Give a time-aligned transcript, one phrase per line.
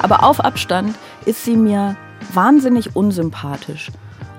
[0.00, 0.94] Aber auf Abstand
[1.26, 1.96] ist sie mir
[2.32, 3.90] wahnsinnig unsympathisch.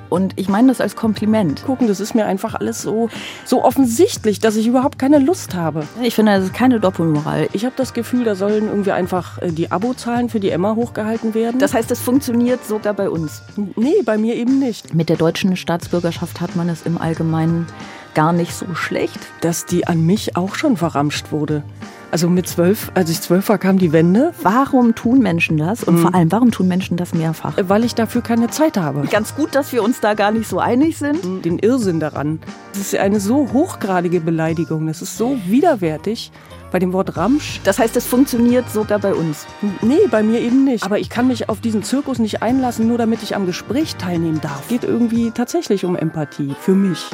[0.10, 1.64] Und ich meine das als Kompliment.
[1.66, 3.10] Gucken, das ist mir einfach alles so,
[3.46, 5.84] so offensichtlich, dass ich überhaupt keine Lust habe.
[6.02, 7.48] Ich finde, das ist keine Doppelmoral.
[7.54, 11.36] Ich habe das Gefühl, da sollen irgendwie einfach äh, die Abozahlen für die Emma hochgehalten
[11.36, 11.60] werden.
[11.60, 13.44] Das heißt, es funktioniert sogar bei uns.
[13.76, 14.96] Nee, bei mir eben nicht.
[14.96, 17.68] Mit der deutschen Staatsbürgerschaft hat man es im Allgemeinen
[18.14, 19.20] gar nicht so schlecht.
[19.42, 21.64] Dass die an mich auch schon verramscht wurde.
[22.12, 24.34] Also mit zwölf, als ich zwölf war, kam die Wende.
[24.42, 25.84] Warum tun Menschen das?
[25.84, 26.02] Und mhm.
[26.02, 27.54] vor allem, warum tun Menschen das mehrfach?
[27.62, 29.08] Weil ich dafür keine Zeit habe.
[29.08, 31.24] Ganz gut, dass wir uns da gar nicht so einig sind.
[31.24, 31.42] Mhm.
[31.44, 32.40] Den Irrsinn daran.
[32.74, 34.88] Das ist eine so hochgradige Beleidigung.
[34.88, 36.32] Das ist so widerwärtig.
[36.72, 37.62] Bei dem Wort Ramsch.
[37.64, 39.48] Das heißt, es funktioniert sogar bei uns.
[39.82, 40.84] Nee, bei mir eben nicht.
[40.84, 44.40] Aber ich kann mich auf diesen Zirkus nicht einlassen, nur damit ich am Gespräch teilnehmen
[44.40, 44.68] darf.
[44.68, 46.56] Geht irgendwie tatsächlich um Empathie.
[46.60, 47.08] Für mich.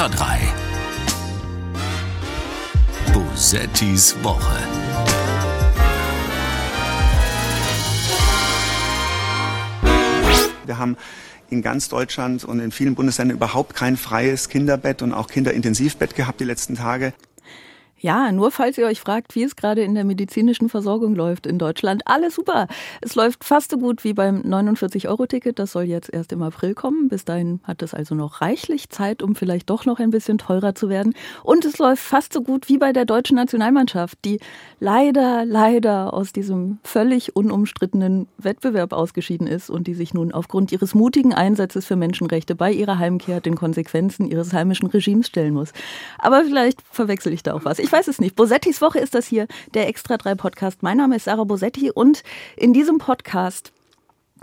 [0.00, 0.40] Extra 3.
[3.12, 4.56] Bosettis Woche.
[10.64, 10.96] Wir haben
[11.50, 16.40] in ganz Deutschland und in vielen Bundesländern überhaupt kein freies Kinderbett und auch Kinderintensivbett gehabt
[16.40, 17.12] die letzten Tage.
[18.02, 21.58] Ja, nur falls ihr euch fragt, wie es gerade in der medizinischen Versorgung läuft in
[21.58, 22.00] Deutschland.
[22.06, 22.66] Alles super.
[23.02, 25.58] Es läuft fast so gut wie beim 49-Euro-Ticket.
[25.58, 27.10] Das soll jetzt erst im April kommen.
[27.10, 30.74] Bis dahin hat es also noch reichlich Zeit, um vielleicht doch noch ein bisschen teurer
[30.74, 31.12] zu werden.
[31.42, 34.40] Und es läuft fast so gut wie bei der deutschen Nationalmannschaft, die
[34.78, 40.94] leider, leider aus diesem völlig unumstrittenen Wettbewerb ausgeschieden ist und die sich nun aufgrund ihres
[40.94, 45.74] mutigen Einsatzes für Menschenrechte bei ihrer Heimkehr den Konsequenzen ihres heimischen Regimes stellen muss.
[46.18, 47.78] Aber vielleicht verwechsel ich da auch was.
[47.78, 48.36] Ich ich weiß es nicht.
[48.36, 50.80] Bosettis Woche ist das hier, der Extra 3 Podcast.
[50.84, 52.22] Mein Name ist Sarah Bosetti und
[52.56, 53.72] in diesem Podcast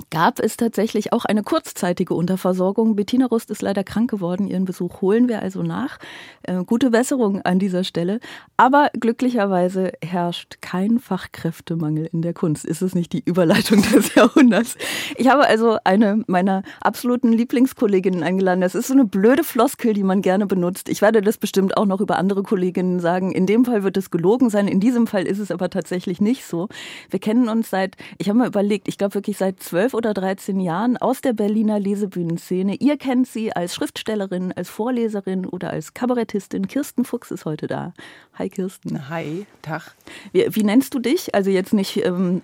[0.10, 2.96] gab es tatsächlich auch eine kurzzeitige Unterversorgung.
[2.96, 4.48] Bettina Rust ist leider krank geworden.
[4.48, 5.98] Ihren Besuch holen wir also nach.
[6.44, 8.20] Äh, gute Besserung an dieser Stelle.
[8.56, 12.66] Aber glücklicherweise herrscht kein Fachkräftemangel in der Kunst.
[12.66, 14.76] Ist es nicht die Überleitung des Jahrhunderts?
[15.18, 18.62] Ich habe also eine meiner absoluten Lieblingskolleginnen eingeladen.
[18.62, 20.90] Das ist so eine blöde Floskel, die man gerne benutzt.
[20.90, 23.32] Ich werde das bestimmt auch noch über andere Kolleginnen sagen.
[23.32, 24.68] In dem Fall wird es gelogen sein.
[24.68, 26.70] In diesem Fall ist es aber tatsächlich nicht so.
[27.10, 30.14] Wir kennen uns seit, ich habe mal überlegt, ich glaube wirklich seit zwölf 12 oder
[30.14, 32.76] 13 Jahren aus der Berliner Lesebühnenszene.
[32.76, 36.68] Ihr kennt sie als Schriftstellerin, als Vorleserin oder als Kabarettistin.
[36.68, 37.94] Kirsten Fuchs ist heute da.
[38.34, 39.10] Hi Kirsten.
[39.10, 39.96] Hi, Tag.
[40.34, 41.34] Wie, wie nennst du dich?
[41.34, 42.04] Also jetzt nicht...
[42.06, 42.42] Ähm,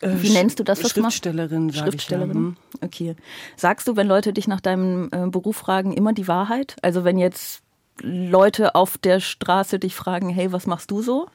[0.00, 0.82] äh, wie nennst du das?
[0.82, 1.70] Was Schriftstellerin.
[1.70, 2.56] Sag Schriftstellerin.
[2.56, 2.86] Ich, ja.
[2.86, 3.16] Okay.
[3.56, 6.76] Sagst du, wenn Leute dich nach deinem äh, Beruf fragen, immer die Wahrheit?
[6.82, 7.62] Also wenn jetzt
[8.00, 11.28] Leute auf der Straße dich fragen, hey, was machst du so?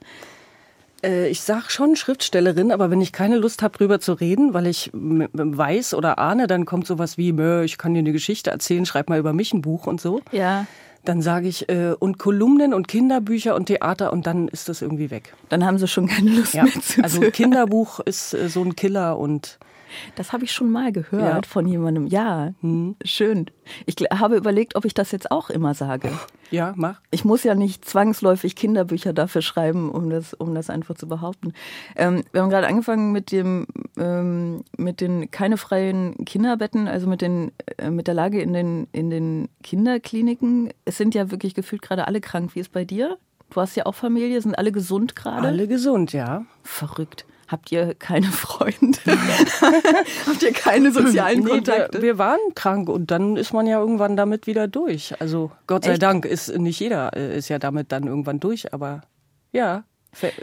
[1.02, 4.66] Äh, ich sag schon Schriftstellerin, aber wenn ich keine Lust habe, drüber zu reden, weil
[4.66, 9.08] ich weiß oder ahne, dann kommt sowas wie, ich kann dir eine Geschichte erzählen, schreib
[9.08, 10.20] mal über mich ein Buch und so.
[10.30, 10.66] Ja.
[11.04, 15.10] Dann sage ich, äh, und Kolumnen und Kinderbücher und Theater und dann ist das irgendwie
[15.10, 15.34] weg.
[15.48, 16.62] Dann haben sie schon keine Lust ja.
[16.62, 19.58] mehr zu Also Kinderbuch ist äh, so ein Killer und
[20.14, 21.48] das habe ich schon mal gehört ja.
[21.48, 22.06] von jemandem.
[22.06, 22.96] Ja, hm.
[23.04, 23.46] schön.
[23.86, 26.10] Ich habe überlegt, ob ich das jetzt auch immer sage.
[26.50, 27.00] Ja, mach.
[27.10, 31.54] Ich muss ja nicht zwangsläufig Kinderbücher dafür schreiben, um das, um das einfach zu behaupten.
[31.96, 33.66] Ähm, wir haben gerade angefangen mit dem,
[33.96, 38.86] ähm, mit den keine freien Kinderbetten, also mit den, äh, mit der Lage in den,
[38.92, 40.70] in den Kinderkliniken.
[40.84, 42.54] Es sind ja wirklich gefühlt gerade alle krank.
[42.54, 43.16] Wie ist bei dir?
[43.50, 45.46] Du hast ja auch Familie, sind alle gesund gerade?
[45.46, 46.44] Alle gesund, ja.
[46.62, 47.26] Verrückt.
[47.52, 48.98] Habt ihr keine Freunde?
[50.26, 51.98] Habt ihr keine sozialen nee, Kontakte?
[51.98, 55.20] Wir, wir, waren krank und dann ist man ja irgendwann damit wieder durch.
[55.20, 56.02] Also Gott sei Echt?
[56.02, 59.02] Dank ist nicht jeder äh, ist ja damit dann irgendwann durch, aber
[59.52, 59.84] ja,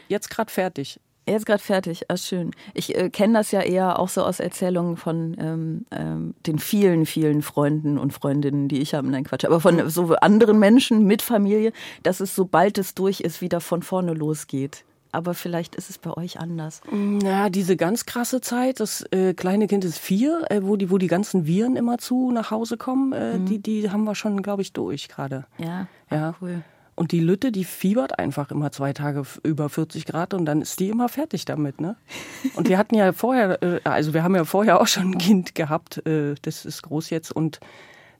[0.07, 0.99] jetzt gerade fertig.
[1.27, 2.51] Jetzt gerade fertig, ah, schön.
[2.75, 7.07] Ich äh, kenne das ja eher auch so aus Erzählungen von ähm, ähm, den vielen,
[7.07, 9.07] vielen Freunden und Freundinnen, die ich habe.
[9.07, 9.45] Nein, Quatsch.
[9.45, 11.71] Aber von so anderen Menschen mit Familie,
[12.03, 16.11] dass es, sobald es durch ist, wieder von vorne losgeht aber vielleicht ist es bei
[16.15, 16.81] euch anders.
[17.23, 20.97] Ja, diese ganz krasse Zeit, das äh, kleine Kind ist vier, äh, wo, die, wo
[20.97, 23.45] die ganzen Viren immer zu nach Hause kommen, äh, mhm.
[23.45, 25.45] die, die haben wir schon, glaube ich, durch gerade.
[25.57, 26.35] Ja, ja.
[26.41, 26.63] cool.
[26.95, 30.81] Und die Lütte, die fiebert einfach immer zwei Tage über 40 Grad und dann ist
[30.81, 31.95] die immer fertig damit, ne?
[32.55, 35.55] Und wir hatten ja vorher, äh, also wir haben ja vorher auch schon ein Kind
[35.55, 37.61] gehabt, äh, das ist groß jetzt und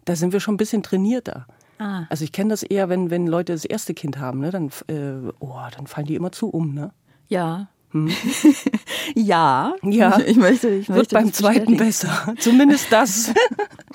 [0.06, 1.46] da sind wir schon ein bisschen trainierter.
[1.80, 2.06] Ah.
[2.10, 5.32] Also ich kenne das eher, wenn, wenn Leute das erste Kind haben, ne, dann, äh,
[5.40, 6.92] oh, dann fallen die immer zu um, ne?
[7.30, 7.70] Ja.
[7.92, 8.12] Hm.
[9.16, 9.74] ja.
[9.82, 10.20] Ja.
[10.20, 12.36] Ich möchte, ich möchte Wird beim zweiten besser.
[12.38, 13.34] Zumindest das.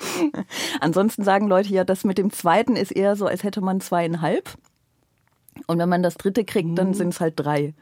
[0.81, 4.49] Ansonsten sagen Leute ja, das mit dem zweiten ist eher so, als hätte man zweieinhalb.
[5.67, 6.93] Und wenn man das dritte kriegt, dann hm.
[6.95, 7.75] sind es halt drei.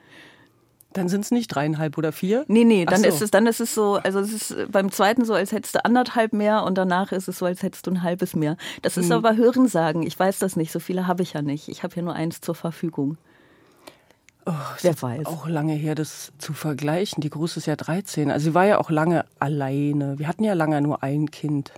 [0.94, 2.46] Dann sind es nicht dreieinhalb oder vier?
[2.48, 3.08] Nee, nee, dann so.
[3.08, 5.86] ist es, dann ist es so, also es ist beim zweiten so, als hättest du
[5.86, 8.58] anderthalb mehr und danach ist es so, als hättest du ein halbes mehr.
[8.82, 10.04] Das ist aber Hörensagen.
[10.04, 10.72] Ich weiß das nicht.
[10.72, 11.70] So viele habe ich ja nicht.
[11.70, 13.18] Ich habe ja nur eins zur Verfügung.
[14.82, 15.26] Wer weiß.
[15.26, 17.22] Auch lange her, das zu vergleichen.
[17.22, 18.30] Die Große ist ja 13.
[18.30, 20.20] Also sie war ja auch lange alleine.
[20.20, 21.72] Wir hatten ja lange nur ein Kind.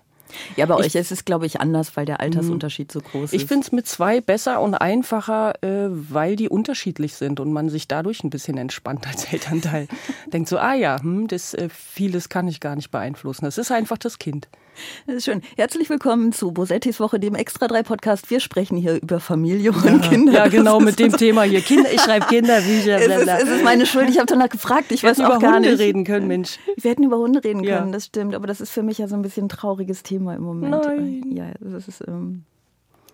[0.56, 3.33] Ja, bei euch ist es, glaube ich, anders, weil der Altersunterschied so groß ist.
[3.33, 7.69] Ich finde es mit zwei besser und einfacher, äh, weil die unterschiedlich sind und man
[7.69, 9.88] sich dadurch ein bisschen entspannt als Elternteil.
[10.33, 13.45] Denkt so, ah ja, hm, das äh, vieles kann ich gar nicht beeinflussen.
[13.45, 14.48] Das ist einfach das Kind.
[15.07, 15.42] Das ist schön.
[15.57, 18.30] Herzlich willkommen zu Bosettis Woche, dem Extra 3 Podcast.
[18.30, 20.33] Wir sprechen hier über Familie und Kinder.
[20.33, 21.62] Ja, genau, mit ist- dem Thema hier.
[21.62, 22.98] Kinder, ich schreibe Kinderbücher.
[23.00, 23.38] Es Bla, ist, bla.
[23.39, 24.10] es ist meine Schuld.
[24.10, 24.92] Ich habe danach gefragt.
[24.92, 25.80] Ich Wir weiß hätten auch über gar Hunde nicht.
[25.80, 26.57] reden können, Mensch.
[26.77, 27.80] Wir hätten über Hunde reden Ja.
[27.80, 28.36] können, das stimmt.
[28.36, 30.72] Aber das ist für mich ja so ein bisschen ein trauriges Thema im Moment.
[30.72, 31.24] Nein.
[31.31, 32.04] Ja, das ist.
[32.07, 32.44] Ähm,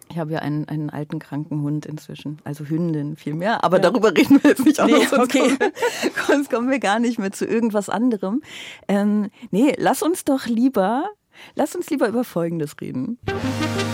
[0.09, 3.63] ich habe ja einen, einen alten kranken Hund inzwischen, also Hündin viel mehr.
[3.63, 5.07] Aber darüber reden wir jetzt nicht auch Nee, noch.
[5.07, 5.39] Sonst, okay.
[5.57, 5.71] kommen,
[6.27, 8.41] sonst kommen wir gar nicht mehr zu irgendwas anderem.
[8.89, 11.05] Ähm, nee, lass uns doch lieber,
[11.55, 13.17] lass uns lieber über Folgendes reden.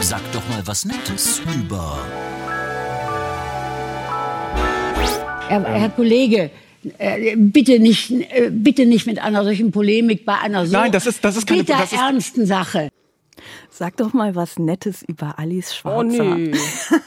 [0.01, 1.97] Sag doch mal was Nettes über
[5.49, 6.51] Herr, Herr Kollege,
[6.97, 11.07] äh, bitte nicht, äh, bitte nicht mit einer solchen Polemik bei einer so Nein, das
[11.07, 12.89] ist- das ist keine- bitter das ist- ernsten Sache.
[13.69, 15.97] Sag doch mal was Nettes über Alice Schwarzer.
[15.99, 16.51] Oh nee.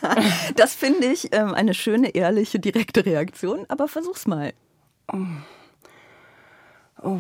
[0.57, 4.53] Das finde ich ähm, eine schöne, ehrliche, direkte Reaktion, aber versuch's mal.
[7.03, 7.19] Oh,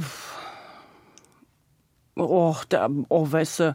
[2.68, 3.74] da, oh, weißt du,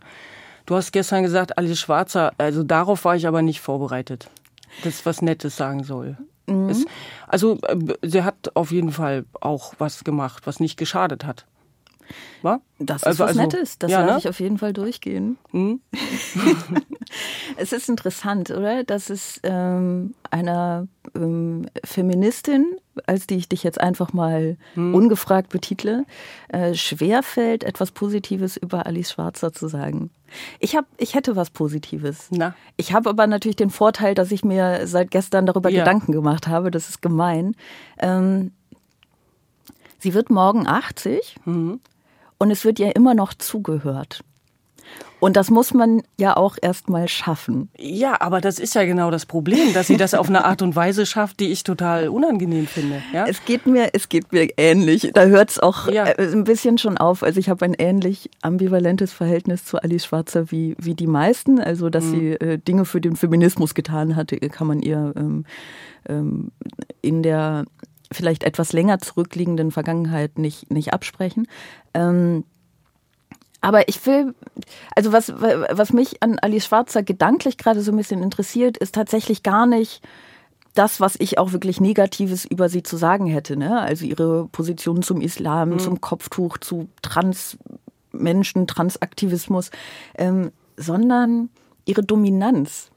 [0.65, 4.30] du hast gestern gesagt, Alice Schwarzer, also darauf war ich aber nicht vorbereitet,
[4.83, 6.18] dass was Nettes sagen soll.
[6.47, 6.69] Mhm.
[6.69, 6.86] Es,
[7.27, 11.45] also, äh, sie hat auf jeden Fall auch was gemacht, was nicht geschadet hat.
[12.42, 12.60] Wa?
[12.80, 13.80] Das ist Also- was also, Nettes.
[13.80, 14.18] Das ja, ne?
[14.18, 15.38] ich auf jeden Fall durchgehen.
[15.52, 15.80] Hm?
[17.57, 18.84] es ist interessant, oder?
[18.84, 22.75] Dass es ähm, einer ähm, Feministin,
[23.07, 24.94] als die ich dich jetzt einfach mal Hm.
[24.94, 26.06] ungefragt betitle,
[26.50, 30.10] äh, schwerfällt, etwas Positives über Alice Schwarzer zu sagen.
[30.60, 32.28] Ich, hab, ich hätte was Positives.
[32.31, 32.56] Na?
[32.78, 35.84] Ich habe aber natürlich den Vorteil, dass ich mir seit gestern darüber Ja.
[35.84, 36.72] Gedanken gemacht habe.
[36.72, 37.56] Das ist gemein.
[38.00, 38.52] Ähm,
[40.00, 41.80] sie wird morgen 80 Mhm.
[42.37, 44.21] Und es wird ihr immer noch zugehört.
[45.19, 47.69] Und das muss man ja auch erst mal schaffen.
[47.79, 50.75] Ja, aber das ist ja genau das Problem, dass sie das auf eine Art und
[50.75, 53.01] Weise schafft, die ich total unangenehm finde.
[53.11, 53.25] Ja?
[53.25, 55.09] Es geht mir, es geht mir ähnlich.
[55.15, 56.05] Da hört es auch Ja.
[56.05, 57.23] äh, ein bisschen schon auf.
[57.23, 61.59] Also ich habe ein ähnlich ambivalentes Verhältnis zu Alice Schwarzer wie, wie die meisten.
[61.59, 65.45] Also dass sie äh, Dinge für den Feminismus getan hatte, kann man ihr ähm,
[66.07, 66.51] ähm,
[67.01, 67.65] in der
[68.15, 71.47] vielleicht etwas länger zurückliegenden Vergangenheit nicht, nicht absprechen.
[71.94, 72.44] Ähm,
[73.62, 74.35] aber ich will,
[74.95, 79.41] also was, was mich an Alice Schwarzer gedanklich gerade so ein bisschen interessiert, ist tatsächlich
[79.41, 80.01] gar nicht
[80.75, 83.57] das, was ich auch wirklich Negatives über sie zu sagen hätte.
[83.57, 83.79] Ne?
[83.79, 89.71] Also ihre Position zum Islam, zum Kopftuch, zu Transmenschen, Transaktivismus,
[90.18, 91.50] ähm, sondern
[91.85, 92.91] ihre Dominanz.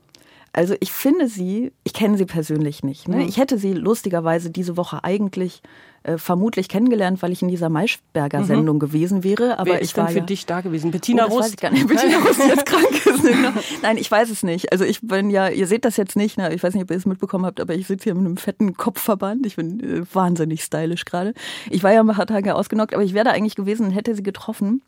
[0.59, 3.07] Also ich finde sie, ich kenne sie persönlich nicht.
[3.07, 3.23] Ne?
[3.23, 5.63] Ich hätte sie lustigerweise diese Woche eigentlich
[6.03, 9.61] äh, vermutlich kennengelernt, weil ich in dieser Maischberger-Sendung gewesen wäre.
[9.61, 10.91] Aber Wer ich ist denn war für ja, dich da gewesen?
[10.91, 11.55] Bettina oh, Rust?
[11.55, 11.87] Ich.
[11.87, 13.23] Bettina Rust, jetzt krank ist.
[13.23, 13.51] Genau.
[13.83, 14.73] Nein, ich weiß es nicht.
[14.73, 16.53] Also ich bin ja, ihr seht das jetzt nicht, ne?
[16.53, 18.75] ich weiß nicht, ob ihr es mitbekommen habt, aber ich sitze hier mit einem fetten
[18.75, 19.47] Kopfverband.
[19.47, 21.35] Ich bin äh, wahnsinnig stylisch gerade.
[21.71, 24.13] Ich war ja ein paar Tage ausgenockt, aber ich wäre da eigentlich gewesen und hätte
[24.17, 24.83] sie getroffen.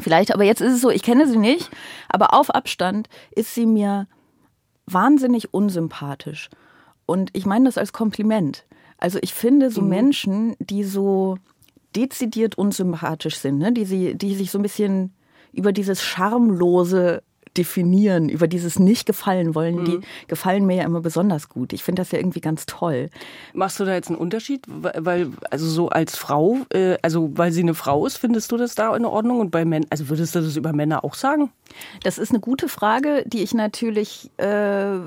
[0.00, 1.70] Vielleicht, aber jetzt ist es so, ich kenne sie nicht,
[2.08, 4.08] aber auf Abstand ist sie mir
[4.86, 6.48] wahnsinnig unsympathisch.
[7.06, 8.64] Und ich meine das als Kompliment.
[8.98, 11.38] Also ich finde so Menschen, die so
[11.94, 13.72] dezidiert unsympathisch sind, ne?
[13.72, 15.14] die, sie, die sich so ein bisschen
[15.52, 17.22] über dieses Schamlose
[17.56, 21.72] definieren, über dieses nicht gefallen wollen, die gefallen mir ja immer besonders gut.
[21.72, 23.10] Ich finde das ja irgendwie ganz toll.
[23.52, 24.64] Machst du da jetzt einen Unterschied?
[24.68, 28.74] Weil, also so als Frau, äh, also weil sie eine Frau ist, findest du das
[28.74, 29.40] da in Ordnung?
[29.40, 31.50] Und bei Männern, also würdest du das über Männer auch sagen?
[32.02, 34.98] Das ist eine gute Frage, die ich natürlich äh,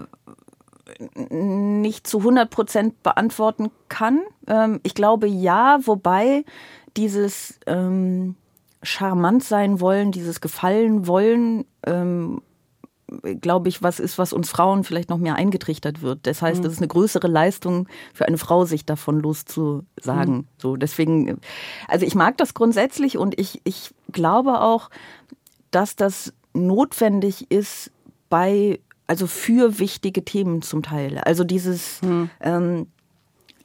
[1.30, 4.22] nicht zu 100 Prozent beantworten kann.
[4.48, 6.44] Ähm, ich glaube ja, wobei
[6.98, 8.36] dieses ähm,
[8.82, 12.42] charmant sein wollen, dieses gefallen wollen, ähm,
[13.42, 16.28] glaube ich, was ist, was uns Frauen vielleicht noch mehr eingetrichtert wird.
[16.28, 20.48] Das heißt, es ist eine größere Leistung für eine Frau, sich davon loszusagen.
[20.58, 21.40] So, deswegen,
[21.88, 24.90] also ich mag das grundsätzlich und ich, ich glaube auch,
[25.72, 27.92] dass das notwendig ist
[28.30, 31.18] bei, also für wichtige Themen zum Teil.
[31.20, 32.02] Also dieses
[32.42, 32.88] ähm,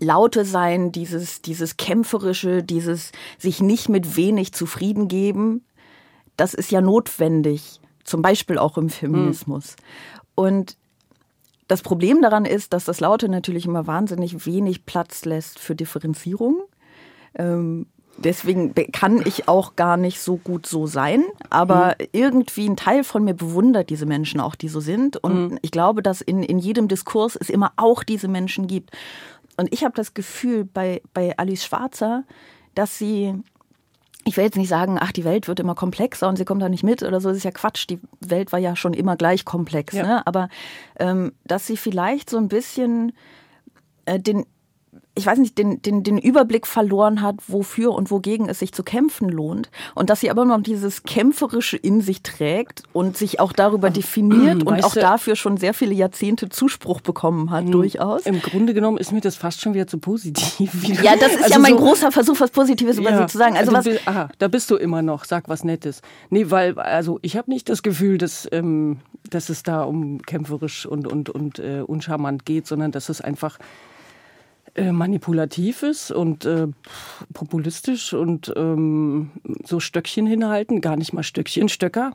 [0.05, 5.65] laute sein, dieses, dieses kämpferische, dieses sich nicht mit wenig zufrieden geben,
[6.37, 9.77] das ist ja notwendig, zum Beispiel auch im Feminismus.
[10.35, 10.77] Und
[11.69, 16.63] das Problem daran ist, dass das Laute natürlich immer wahnsinnig wenig Platz lässt für Differenzierung.
[17.37, 17.87] Ähm,
[18.19, 22.07] deswegen kann ich auch gar nicht so gut so sein, aber mhm.
[22.13, 25.17] irgendwie ein Teil von mir bewundert diese Menschen auch, die so sind.
[25.17, 25.59] Und mhm.
[25.63, 28.91] ich glaube, dass in, in jedem Diskurs es immer auch diese Menschen gibt.
[29.57, 32.25] Und ich habe das Gefühl bei, bei Alice Schwarzer,
[32.75, 33.35] dass sie,
[34.25, 36.69] ich will jetzt nicht sagen, ach, die Welt wird immer komplexer und sie kommt da
[36.69, 37.87] nicht mit oder so, das ist ja Quatsch.
[37.89, 39.95] Die Welt war ja schon immer gleich komplex.
[39.95, 40.07] Ja.
[40.07, 40.27] Ne?
[40.27, 40.49] Aber
[40.99, 43.13] ähm, dass sie vielleicht so ein bisschen
[44.07, 44.45] äh, den
[45.17, 48.83] ich weiß nicht, den, den, den Überblick verloren hat, wofür und wogegen es sich zu
[48.83, 49.71] kämpfen lohnt.
[49.95, 54.65] Und dass sie aber noch dieses Kämpferische in sich trägt und sich auch darüber definiert
[54.65, 58.27] und auch dafür schon sehr viele Jahrzehnte Zuspruch bekommen hat, hm, durchaus.
[58.27, 60.89] Im Grunde genommen ist mir das fast schon wieder zu positiv.
[61.03, 63.39] Ja, das ist also ja mein so, großer Versuch, was Positives über ja, sie zu
[63.39, 63.57] sagen.
[63.57, 66.03] Also, was, aha, da bist du immer noch, sag was Nettes.
[66.31, 68.99] Nee, weil, also ich habe nicht das Gefühl, dass, ähm,
[69.31, 73.59] dass es da um kämpferisch und, und, und äh, uncharmant geht, sondern dass es einfach
[74.75, 76.69] äh, manipulativ ist und äh,
[77.33, 79.31] populistisch und ähm,
[79.65, 82.13] so Stöckchen hinhalten, gar nicht mal Stöckchen, Stöcker,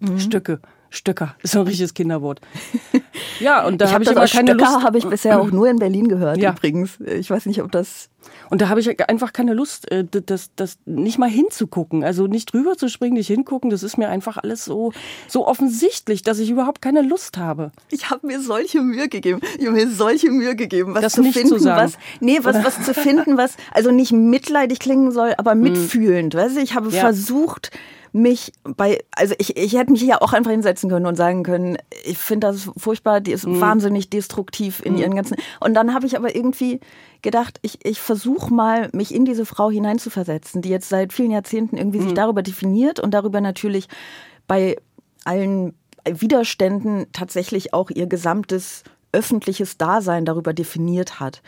[0.00, 0.18] mhm.
[0.18, 0.60] Stöcke.
[0.90, 2.40] Stöcker ist so ein richtiges Kinderwort.
[3.40, 4.84] Ja, und da habe ich, hab ich aber keine Stöcker Lust.
[4.84, 6.50] habe ich bisher auch nur in Berlin gehört ja.
[6.50, 6.98] übrigens.
[7.00, 8.10] Ich weiß nicht, ob das
[8.50, 12.04] und da habe ich einfach keine Lust, äh, das, das nicht mal hinzugucken.
[12.04, 13.70] Also nicht drüber zu springen, nicht hingucken.
[13.70, 14.92] Das ist mir einfach alles so,
[15.28, 17.72] so offensichtlich, dass ich überhaupt keine Lust habe.
[17.90, 19.40] Ich habe mir solche Mühe gegeben.
[19.58, 22.82] Ich habe mir solche Mühe gegeben, was das zu finden, zu was, nee, was, was
[22.82, 25.60] zu finden, was also nicht mitleidig klingen soll, aber hm.
[25.60, 26.34] mitfühlend.
[26.34, 27.00] Weißt du, ich habe ja.
[27.00, 27.70] versucht,
[28.12, 31.78] mich bei, also ich, ich hätte mich hier auch einfach hinsetzen können und sagen können,
[32.04, 33.60] ich finde das furchtbar, die ist mhm.
[33.60, 34.98] wahnsinnig destruktiv in mhm.
[34.98, 35.36] ihren ganzen.
[35.60, 36.80] Und dann habe ich aber irgendwie
[37.22, 41.76] gedacht, ich, ich versuche mal, mich in diese Frau hineinzuversetzen, die jetzt seit vielen Jahrzehnten
[41.76, 42.04] irgendwie mhm.
[42.04, 43.88] sich darüber definiert und darüber natürlich
[44.46, 44.76] bei
[45.24, 45.74] allen
[46.06, 51.42] Widerständen tatsächlich auch ihr gesamtes öffentliches Dasein darüber definiert hat.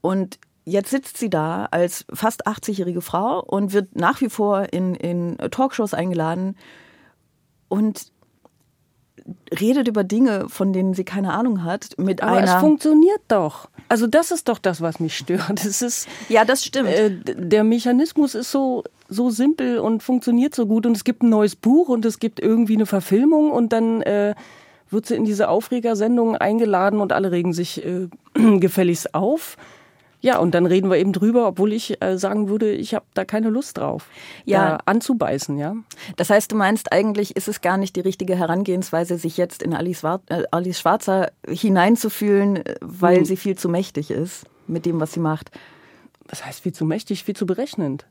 [0.00, 0.38] Und
[0.68, 5.38] Jetzt sitzt sie da als fast 80-jährige Frau und wird nach wie vor in, in
[5.50, 6.56] Talkshows eingeladen
[7.68, 8.12] und
[9.60, 12.56] redet über Dinge, von denen sie keine Ahnung hat, mit Aber einer.
[12.56, 13.68] Es funktioniert doch.
[13.88, 15.48] Also das ist doch das, was mich stört.
[15.64, 16.88] Das ist ja, das stimmt.
[16.88, 21.30] Äh, der Mechanismus ist so so simpel und funktioniert so gut und es gibt ein
[21.30, 24.34] neues Buch und es gibt irgendwie eine Verfilmung und dann äh,
[24.90, 28.08] wird sie in diese Aufregersendungen eingeladen und alle regen sich äh,
[28.58, 29.56] gefälligst auf.
[30.20, 33.24] Ja, und dann reden wir eben drüber, obwohl ich äh, sagen würde, ich habe da
[33.24, 34.06] keine Lust drauf,
[34.44, 34.78] ja.
[34.84, 35.76] anzubeißen, ja.
[36.16, 39.74] Das heißt, du meinst, eigentlich ist es gar nicht die richtige Herangehensweise, sich jetzt in
[39.74, 43.24] Alice, War äh, Alice Schwarzer hineinzufühlen, weil hm.
[43.26, 45.52] sie viel zu mächtig ist mit dem, was sie macht.
[46.28, 48.04] Was heißt viel zu mächtig, viel zu berechnend?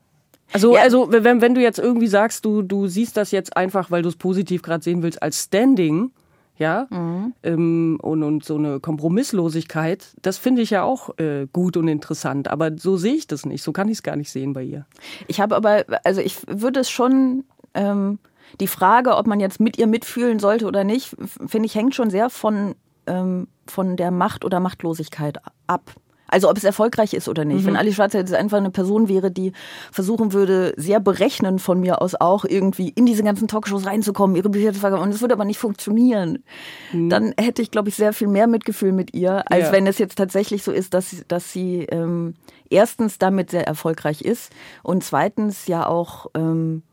[0.53, 0.81] Also, ja.
[0.81, 4.09] also wenn, wenn du jetzt irgendwie sagst, du, du siehst das jetzt einfach, weil du
[4.09, 6.11] es positiv gerade sehen willst, als Standing,
[6.57, 7.33] ja, mhm.
[7.43, 12.47] ähm, und, und so eine Kompromisslosigkeit, das finde ich ja auch äh, gut und interessant.
[12.49, 14.85] Aber so sehe ich das nicht, so kann ich es gar nicht sehen bei ihr.
[15.27, 18.19] Ich habe aber, also ich würde es schon, ähm,
[18.59, 22.09] die Frage, ob man jetzt mit ihr mitfühlen sollte oder nicht, finde ich, hängt schon
[22.09, 25.37] sehr von, ähm, von der Macht oder Machtlosigkeit
[25.67, 25.93] ab.
[26.27, 27.61] Also ob es erfolgreich ist oder nicht.
[27.61, 27.67] Mhm.
[27.67, 29.53] Wenn Ali Schwarzer jetzt einfach eine Person wäre, die
[29.91, 34.49] versuchen würde, sehr berechnend von mir aus auch irgendwie in diese ganzen Talkshows reinzukommen, ihre
[34.49, 36.43] Bücher zu verkaufen, und es würde aber nicht funktionieren,
[36.91, 37.09] mhm.
[37.09, 39.71] dann hätte ich, glaube ich, sehr viel mehr Mitgefühl mit ihr, als ja.
[39.71, 42.35] wenn es jetzt tatsächlich so ist, dass, dass sie ähm,
[42.69, 44.51] erstens damit sehr erfolgreich ist
[44.83, 46.83] und zweitens ja auch ähm,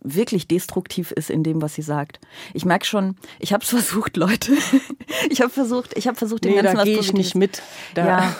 [0.00, 2.20] wirklich destruktiv ist in dem, was sie sagt.
[2.54, 4.52] Ich merke schon, ich habe es versucht, Leute.
[5.30, 7.62] Ich habe versucht, ich habe versucht, den nee, ganzen da was ich nicht mit.
[7.94, 8.06] Da.
[8.06, 8.36] Ja,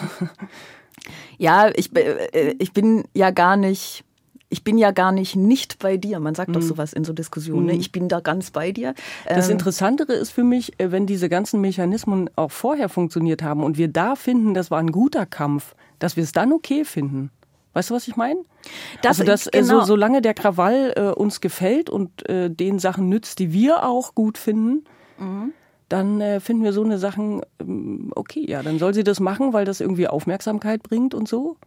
[1.39, 4.05] ja ich, äh, ich bin ja gar nicht.
[4.49, 6.21] Ich bin ja gar nicht nicht bei dir.
[6.21, 6.55] Man sagt mhm.
[6.55, 7.67] doch sowas in so Diskussionen.
[7.67, 7.81] Mhm.
[7.81, 8.95] Ich bin da ganz bei dir.
[9.29, 13.65] Das ähm, Interessantere ist für mich, äh, wenn diese ganzen Mechanismen auch vorher funktioniert haben
[13.65, 17.31] und wir da finden, das war ein guter Kampf, dass wir es dann okay finden.
[17.77, 18.41] Weißt du, was ich meine?
[19.03, 19.81] Das, also, dass äh, genau.
[19.81, 24.15] so, solange der Krawall äh, uns gefällt und äh, den Sachen nützt, die wir auch
[24.15, 24.87] gut finden,
[25.19, 25.53] mhm.
[25.91, 28.47] dann äh, finden wir so eine Sachen ähm, okay.
[28.49, 31.59] Ja, dann soll sie das machen, weil das irgendwie Aufmerksamkeit bringt und so.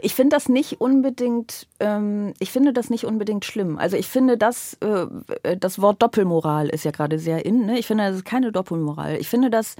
[0.00, 3.78] Ich finde das nicht unbedingt, ähm, ich finde das nicht unbedingt schlimm.
[3.78, 7.66] Also ich finde das, äh, das Wort Doppelmoral ist ja gerade sehr in.
[7.66, 7.78] Ne?
[7.78, 9.16] Ich finde, das ist keine Doppelmoral.
[9.16, 9.76] Ich finde das,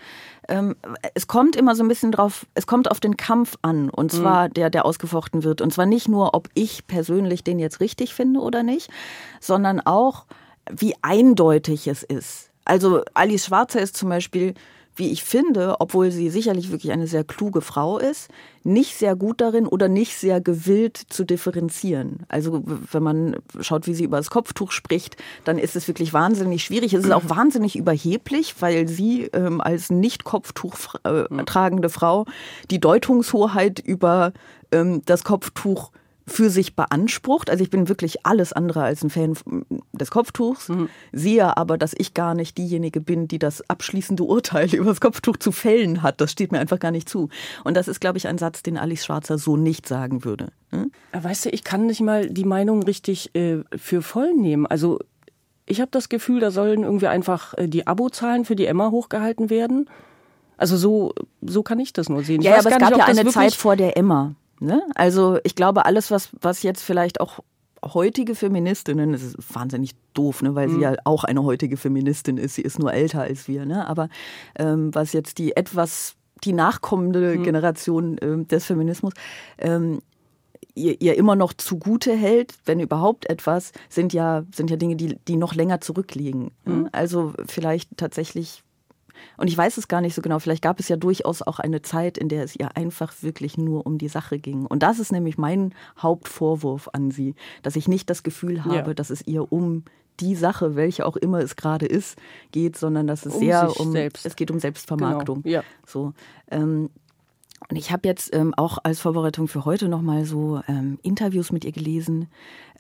[0.51, 0.77] ähm,
[1.15, 3.89] es kommt immer so ein bisschen drauf, es kommt auf den Kampf an.
[3.89, 4.19] Und mhm.
[4.19, 4.55] zwar mhm.
[4.55, 5.61] der, der ausgefochten wird.
[5.61, 8.91] Und zwar nicht nur, ob ich persönlich den jetzt richtig finde oder nicht,
[9.41, 10.27] sondern auch,
[10.71, 12.51] wie eindeutig es ist.
[12.65, 14.55] Also Alice Schwarzer ist zum Beispiel
[15.01, 18.29] wie ich finde, obwohl sie sicherlich wirklich eine sehr kluge Frau ist,
[18.63, 22.21] nicht sehr gut darin oder nicht sehr gewillt zu differenzieren.
[22.29, 26.63] Also wenn man schaut, wie sie über das Kopftuch spricht, dann ist es wirklich wahnsinnig
[26.63, 26.95] schwierig.
[26.95, 32.27] Es ist auch wahnsinnig überheblich, weil sie ähm, als nicht Kopftuch äh, tragende Frau
[32.71, 34.33] die Deutungshoheit über
[34.71, 35.91] ähm, das Kopftuch
[36.27, 37.51] für sich beansprucht.
[37.51, 39.37] Also ich bin wirklich alles andere als ein Fan
[39.93, 40.89] des Kopftuchs, mhm.
[41.13, 45.37] sehe aber, dass ich gar nicht diejenige bin, die das abschließende Urteil über das Kopftuch
[45.37, 46.21] zu fällen hat.
[46.21, 47.29] Das steht mir einfach gar nicht zu.
[47.65, 50.49] Und das ist, glaube ich, ein Satz, den Alice Schwarzer so nicht sagen würde.
[50.71, 50.93] Hm?
[51.13, 54.67] Weißt du, ich kann nicht mal die Meinung richtig äh, für voll nehmen.
[54.67, 55.01] Also
[55.67, 59.51] ich habe das Gefühl, da sollen irgendwie einfach äh, die Abozahlen für die Emma hochgehalten
[59.51, 59.89] werden.
[60.57, 62.43] Also so, so kann ich das nur sehen.
[62.43, 64.35] Ja, aber es gab nicht, ja eine Zeit vor der Emma.
[64.61, 64.83] Ne?
[64.95, 67.41] Also ich glaube, alles, was, was jetzt vielleicht auch
[67.83, 70.75] heutige Feministinnen, das ist wahnsinnig doof, ne, weil mhm.
[70.75, 73.89] sie ja auch eine heutige Feministin ist, sie ist nur älter als wir, ne?
[73.89, 74.09] aber
[74.59, 76.15] ähm, was jetzt die etwas,
[76.45, 77.43] die nachkommende mhm.
[77.43, 79.15] Generation äh, des Feminismus
[79.57, 80.01] ähm,
[80.75, 85.17] ihr, ihr immer noch zugute hält, wenn überhaupt etwas, sind ja, sind ja Dinge, die,
[85.27, 86.51] die noch länger zurückliegen.
[86.65, 86.75] Ne?
[86.75, 86.89] Mhm.
[86.93, 88.63] Also vielleicht tatsächlich
[89.37, 90.39] und ich weiß es gar nicht so genau.
[90.39, 93.87] Vielleicht gab es ja durchaus auch eine Zeit, in der es ihr einfach wirklich nur
[93.87, 94.67] um die Sache ging.
[94.67, 98.95] Und das ist nämlich mein Hauptvorwurf an sie, dass ich nicht das Gefühl habe, ja.
[98.95, 99.85] dass es ihr um
[100.21, 102.19] die Sache, welche auch immer es gerade ist,
[102.53, 104.27] geht, sondern dass es um sehr um selbst.
[104.27, 105.43] es geht um Selbstvermarktung.
[105.43, 105.55] Genau.
[105.55, 105.63] Ja.
[105.87, 106.13] So.
[106.51, 106.91] Ähm,
[107.69, 111.65] und ich habe jetzt ähm, auch als Vorbereitung für heute nochmal so ähm, Interviews mit
[111.65, 112.27] ihr gelesen.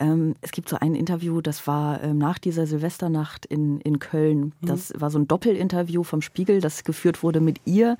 [0.00, 4.52] Ähm, es gibt so ein Interview, das war ähm, nach dieser Silvesternacht in, in Köln.
[4.60, 4.66] Mhm.
[4.66, 7.99] Das war so ein Doppelinterview vom Spiegel, das geführt wurde mit ihr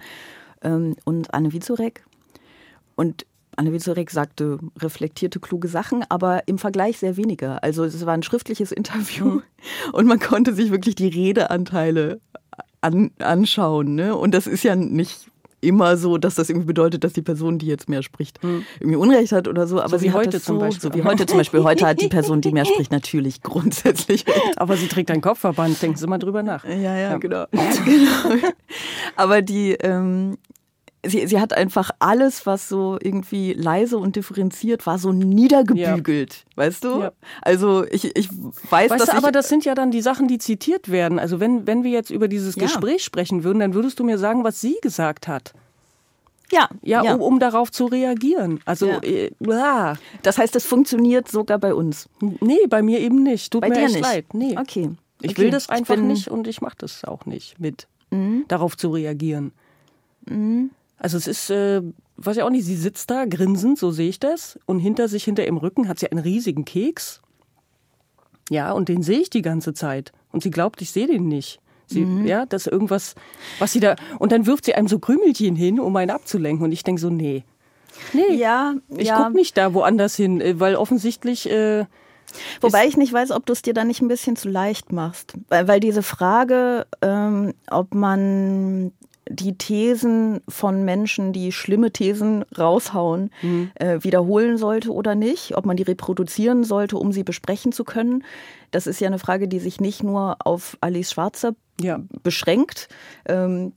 [0.63, 2.05] ähm, und Anne Wizurek.
[2.97, 3.25] Und
[3.57, 7.63] Anne Wizurek sagte reflektierte, kluge Sachen, aber im Vergleich sehr weniger.
[7.63, 9.43] Also es war ein schriftliches Interview mhm.
[9.93, 12.21] und man konnte sich wirklich die Redeanteile
[12.81, 13.95] an, anschauen.
[13.95, 14.17] Ne?
[14.17, 15.30] Und das ist ja nicht
[15.61, 18.65] immer so, dass das irgendwie bedeutet, dass die Person, die jetzt mehr spricht, hm.
[18.79, 19.81] irgendwie Unrecht hat oder so.
[19.81, 20.93] Aber so sie heute so, zum Beispiel.
[20.93, 21.63] So wie heute zum Beispiel.
[21.63, 24.59] Heute hat die Person, die mehr spricht, natürlich grundsätzlich recht.
[24.59, 26.65] Aber sie trägt einen Kopfverband, denken Sie mal drüber nach.
[26.65, 27.19] Ja, ja, ja.
[27.19, 27.47] genau.
[27.53, 28.49] genau.
[29.17, 30.37] Aber die, ähm,
[31.05, 36.57] sie, sie hat einfach alles, was so irgendwie leise und differenziert war, so niedergebügelt, ja.
[36.57, 37.01] weißt du?
[37.01, 37.13] Ja.
[37.43, 40.39] Also ich, ich weiß, weißt dass du, aber das sind ja dann die Sachen, die
[40.39, 41.19] zitiert werden.
[41.19, 42.63] Also wenn, wenn wir jetzt über dieses ja.
[42.63, 45.53] Gespräch sprechen würden, dann würdest du mir sagen, was sie gesagt hat.
[46.53, 47.15] Ja, ja, ja.
[47.15, 48.61] Um, um, darauf zu reagieren.
[48.65, 49.01] Also, ja.
[49.03, 49.31] äh,
[50.23, 52.09] das heißt, es funktioniert sogar bei uns.
[52.21, 53.53] Nee, bei mir eben nicht.
[53.53, 54.03] Tut bei mir dir echt nicht.
[54.03, 54.35] leid.
[54.35, 54.59] Nee.
[54.59, 54.91] Okay.
[55.23, 55.43] Ich okay.
[55.43, 58.47] will das einfach nicht und ich mache das auch nicht mit, mhm.
[58.49, 59.53] darauf zu reagieren.
[60.27, 60.71] Mhm.
[61.01, 61.81] Also es ist, äh,
[62.19, 64.59] weiß ich auch nicht, sie sitzt da grinsend, so sehe ich das.
[64.67, 67.23] Und hinter sich, hinter ihrem Rücken hat sie einen riesigen Keks.
[68.51, 70.13] Ja, und den sehe ich die ganze Zeit.
[70.31, 71.61] Und sie glaubt, ich sehe den nicht.
[71.87, 72.27] Sie, mhm.
[72.27, 73.15] Ja, dass irgendwas,
[73.59, 73.97] was sie da.
[74.19, 76.65] Und dann wirft sie einem so Krümelchen hin, um einen abzulenken.
[76.65, 77.45] Und ich denke so, nee.
[78.13, 78.35] Nee.
[78.35, 79.17] Ja, ich ja.
[79.17, 81.51] gucke nicht da woanders hin, äh, weil offensichtlich.
[81.51, 81.87] Äh,
[82.61, 85.35] Wobei ich nicht weiß, ob du es dir dann nicht ein bisschen zu leicht machst.
[85.49, 88.93] Weil, weil diese Frage, ähm, ob man
[89.31, 93.71] die Thesen von Menschen, die schlimme Thesen raushauen, mhm.
[93.77, 98.25] äh, wiederholen sollte oder nicht, ob man die reproduzieren sollte, um sie besprechen zu können.
[98.73, 102.01] Das ist ja eine Frage, die sich nicht nur auf Alice Schwarzer ja.
[102.23, 102.89] beschränkt.
[103.27, 103.73] Ähm,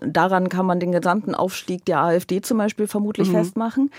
[0.00, 3.36] daran kann man den gesamten Aufstieg der AfD zum Beispiel vermutlich mhm.
[3.36, 3.90] festmachen.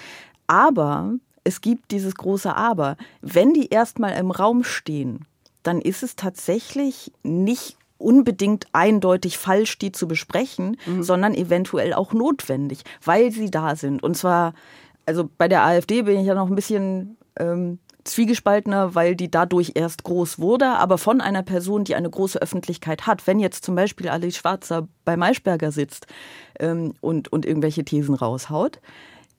[0.46, 2.98] Aber es gibt dieses große Aber.
[3.22, 5.26] Wenn die erstmal im Raum stehen,
[5.64, 11.04] dann ist es tatsächlich nicht unbedingt eindeutig falsch, die zu besprechen, mhm.
[11.04, 14.04] sondern eventuell auch notwendig, weil sie da sind.
[14.04, 14.54] Und zwar,
[15.06, 19.74] also bei der AfD bin ich ja noch ein bisschen ähm, zwiegespaltener, weil die dadurch
[19.76, 23.28] erst groß wurde, aber von einer Person, die eine große Öffentlichkeit hat.
[23.28, 26.08] Wenn jetzt zum Beispiel Alice Schwarzer bei Maischberger sitzt
[26.60, 28.80] ähm, und, und irgendwelche Thesen raushaut,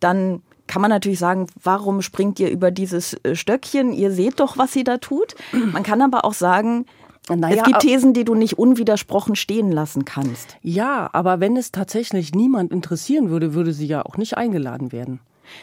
[0.01, 3.93] dann kann man natürlich sagen, warum springt ihr über dieses äh, Stöckchen?
[3.93, 5.35] Ihr seht doch, was sie da tut.
[5.53, 6.87] Man kann aber auch sagen,
[7.29, 10.57] naja, es gibt Thesen, die du nicht unwidersprochen stehen lassen kannst.
[10.63, 15.21] Ja, aber wenn es tatsächlich niemand interessieren würde, würde sie ja auch nicht eingeladen werden.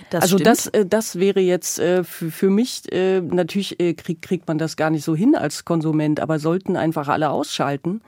[0.10, 0.48] Das also stimmt.
[0.48, 5.04] das, äh, das wäre jetzt äh, für, mich, äh, natürlich kriegt man das gar nicht
[5.04, 8.02] so hin als Konsument, aber sollten einfach alle ausschalten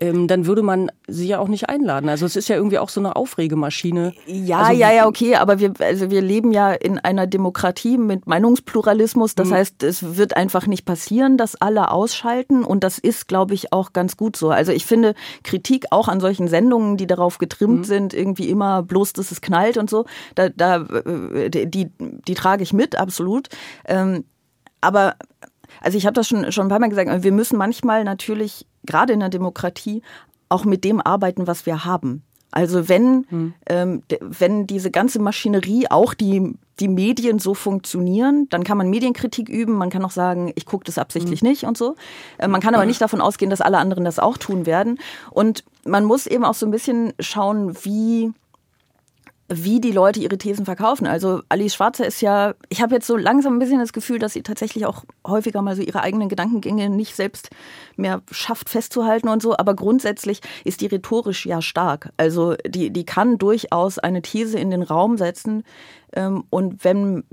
[0.00, 2.08] ähm, dann würde man sie ja auch nicht einladen.
[2.08, 4.14] Also es ist ja irgendwie auch so eine Aufregemaschine.
[4.26, 8.26] Ja, also, ja, ja, okay, aber wir, also wir leben ja in einer Demokratie mit
[8.26, 9.34] Meinungspluralismus.
[9.34, 9.54] Das mhm.
[9.54, 13.92] heißt, es wird einfach nicht passieren, dass alle ausschalten und das ist, glaube ich, auch
[13.92, 14.50] ganz gut so.
[14.50, 17.84] Also ich finde Kritik auch an solchen Sendungen, die darauf getrimmt mhm.
[17.84, 22.62] sind, irgendwie immer bloß, dass es knallt und so, da, da äh, die, die trage
[22.62, 23.48] ich mit, absolut.
[23.86, 24.24] Ähm,
[24.80, 25.16] aber
[25.80, 29.12] also ich habe das schon, schon ein paar Mal gesagt, wir müssen manchmal natürlich, gerade
[29.12, 30.02] in der Demokratie,
[30.48, 32.22] auch mit dem arbeiten, was wir haben.
[32.50, 33.54] Also wenn, hm.
[33.68, 39.50] ähm, wenn diese ganze Maschinerie, auch die, die Medien so funktionieren, dann kann man Medienkritik
[39.50, 41.48] üben, man kann auch sagen, ich gucke das absichtlich hm.
[41.48, 41.94] nicht und so.
[42.38, 44.98] Äh, man kann aber nicht davon ausgehen, dass alle anderen das auch tun werden.
[45.30, 48.32] Und man muss eben auch so ein bisschen schauen, wie
[49.48, 51.06] wie die Leute ihre Thesen verkaufen.
[51.06, 54.34] Also Alice Schwarzer ist ja, ich habe jetzt so langsam ein bisschen das Gefühl, dass
[54.34, 57.48] sie tatsächlich auch häufiger mal so ihre eigenen Gedankengänge nicht selbst
[57.96, 62.12] mehr schafft festzuhalten und so, aber grundsätzlich ist die rhetorisch ja stark.
[62.18, 65.64] Also die, die kann durchaus eine These in den Raum setzen
[66.12, 67.24] ähm, und wenn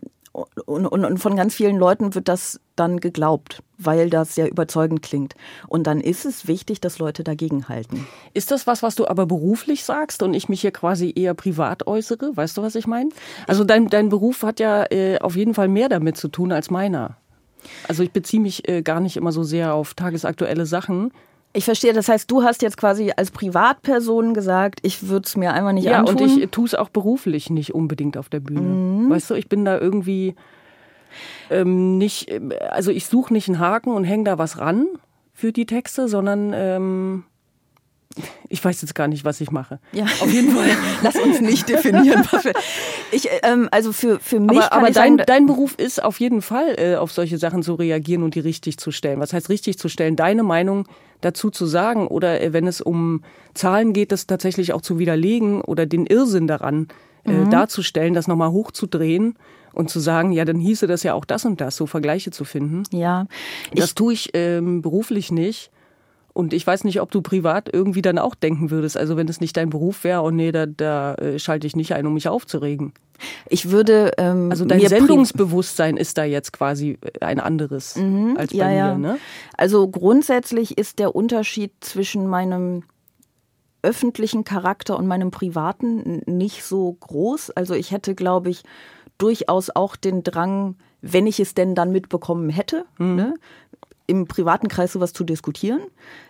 [0.66, 5.02] und, und, und von ganz vielen Leuten wird das dann geglaubt, weil das sehr überzeugend
[5.02, 5.34] klingt.
[5.68, 8.06] Und dann ist es wichtig, dass Leute dagegen halten.
[8.34, 11.88] Ist das was, was du aber beruflich sagst und ich mich hier quasi eher privat
[11.88, 12.36] äußere?
[12.36, 13.12] Weißt du, was ich meine?
[13.48, 16.70] Also dein, dein Beruf hat ja äh, auf jeden Fall mehr damit zu tun als
[16.70, 17.16] meiner.
[17.88, 21.12] Also ich beziehe mich äh, gar nicht immer so sehr auf tagesaktuelle Sachen,
[21.56, 25.54] ich verstehe, das heißt, du hast jetzt quasi als Privatperson gesagt, ich würde es mir
[25.54, 26.18] einmal nicht ja, antun.
[26.18, 28.62] Ja, und ich tue es auch beruflich nicht unbedingt auf der Bühne.
[28.62, 29.10] Mhm.
[29.10, 30.36] Weißt du, ich bin da irgendwie
[31.50, 32.30] ähm, nicht,
[32.70, 34.88] also ich suche nicht einen Haken und hänge da was ran
[35.34, 37.24] für die Texte, sondern ähm,
[38.48, 39.80] ich weiß jetzt gar nicht, was ich mache.
[39.92, 40.70] Ja, auf jeden Fall.
[41.04, 42.26] Lass uns nicht definieren.
[42.32, 42.54] Was wir,
[43.12, 44.58] ich, ähm, also für, für mich.
[44.58, 47.74] Aber, aber dein, sagen, dein Beruf ist auf jeden Fall, äh, auf solche Sachen zu
[47.76, 49.20] reagieren und die richtig zu stellen.
[49.20, 50.16] Was heißt richtig zu stellen?
[50.16, 50.88] Deine Meinung
[51.22, 55.62] dazu zu sagen oder äh, wenn es um Zahlen geht, das tatsächlich auch zu widerlegen
[55.62, 56.88] oder den Irrsinn daran
[57.26, 57.50] äh, mhm.
[57.50, 59.36] darzustellen, das nochmal hochzudrehen
[59.74, 62.46] und zu sagen, ja, dann hieße das ja auch das und das, so Vergleiche zu
[62.46, 62.84] finden.
[62.92, 63.28] Ja.
[63.74, 65.72] Das tue ich ähm, beruflich nicht.
[66.36, 68.98] Und ich weiß nicht, ob du privat irgendwie dann auch denken würdest.
[68.98, 71.94] Also wenn es nicht dein Beruf wäre, oh nee, da, da äh, schalte ich nicht
[71.94, 72.92] ein, um mich aufzuregen.
[73.48, 74.12] Ich würde.
[74.18, 78.76] Ähm, also dein Sendungsbewusstsein ist da jetzt quasi ein anderes mhm, als bei ja, mir.
[78.76, 78.98] Ja.
[78.98, 79.18] Ne?
[79.56, 82.84] Also grundsätzlich ist der Unterschied zwischen meinem
[83.82, 87.52] öffentlichen Charakter und meinem privaten nicht so groß.
[87.52, 88.64] Also ich hätte, glaube ich,
[89.18, 93.16] durchaus auch den Drang, wenn ich es denn dann mitbekommen hätte, mhm.
[93.16, 93.34] ne,
[94.08, 95.82] im privaten Kreis sowas zu diskutieren.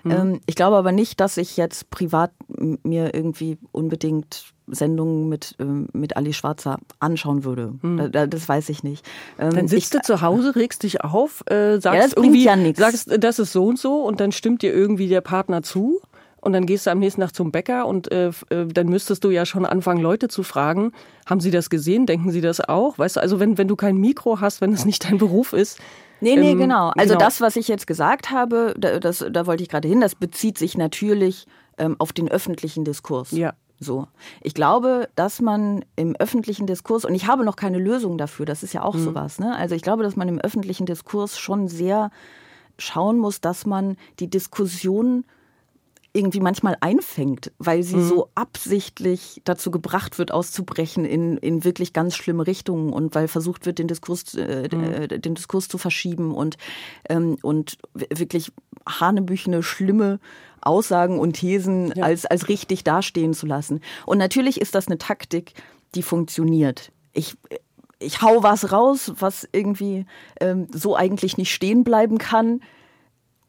[0.03, 0.11] Mhm.
[0.11, 5.87] Ähm, ich glaube aber nicht, dass ich jetzt privat mir irgendwie unbedingt Sendungen mit, ähm,
[5.93, 7.73] mit Ali Schwarzer anschauen würde.
[7.81, 8.11] Mhm.
[8.11, 9.05] Da, das weiß ich nicht.
[9.37, 12.43] Ähm, dann sitzt ich, du zu Hause, regst dich auf, äh, sagst ja, das irgendwie,
[12.43, 16.01] ja sagst, das ist so und so und dann stimmt dir irgendwie der Partner zu
[16.45, 19.31] und dann gehst du am nächsten Tag zum Bäcker und äh, äh, dann müsstest du
[19.31, 20.91] ja schon anfangen, Leute zu fragen,
[21.25, 22.99] haben sie das gesehen, denken sie das auch?
[22.99, 25.79] Weißt du, also wenn, wenn du kein Mikro hast, wenn es nicht dein Beruf ist,
[26.21, 26.91] Nee, nee, ähm, genau.
[26.95, 27.25] Also genau.
[27.25, 30.57] das, was ich jetzt gesagt habe, da, das, da wollte ich gerade hin, das bezieht
[30.57, 31.45] sich natürlich
[31.77, 33.31] ähm, auf den öffentlichen Diskurs.
[33.31, 33.53] Ja.
[33.79, 34.07] So.
[34.41, 38.63] Ich glaube, dass man im öffentlichen Diskurs, und ich habe noch keine Lösung dafür, das
[38.63, 39.03] ist ja auch mhm.
[39.03, 39.55] sowas, ne?
[39.55, 42.09] Also ich glaube, dass man im öffentlichen Diskurs schon sehr
[42.77, 45.25] schauen muss, dass man die Diskussion
[46.15, 48.07] irgendwie manchmal einfängt, weil sie mhm.
[48.07, 53.65] so absichtlich dazu gebracht wird, auszubrechen in, in wirklich ganz schlimme Richtungen und weil versucht
[53.65, 54.83] wird, den Diskurs, äh, mhm.
[54.83, 56.57] Äh, den Diskurs zu verschieben und,
[57.09, 58.51] ähm, und wirklich
[58.87, 60.19] hanebüchene, schlimme
[60.61, 62.05] Aussagen und Thesen ja.
[62.05, 63.81] als, als richtig dastehen zu lassen.
[64.05, 65.53] Und natürlich ist das eine Taktik,
[65.95, 66.91] die funktioniert.
[67.13, 67.37] Ich,
[67.99, 70.05] ich hau was raus, was irgendwie
[70.39, 72.61] ähm, so eigentlich nicht stehen bleiben kann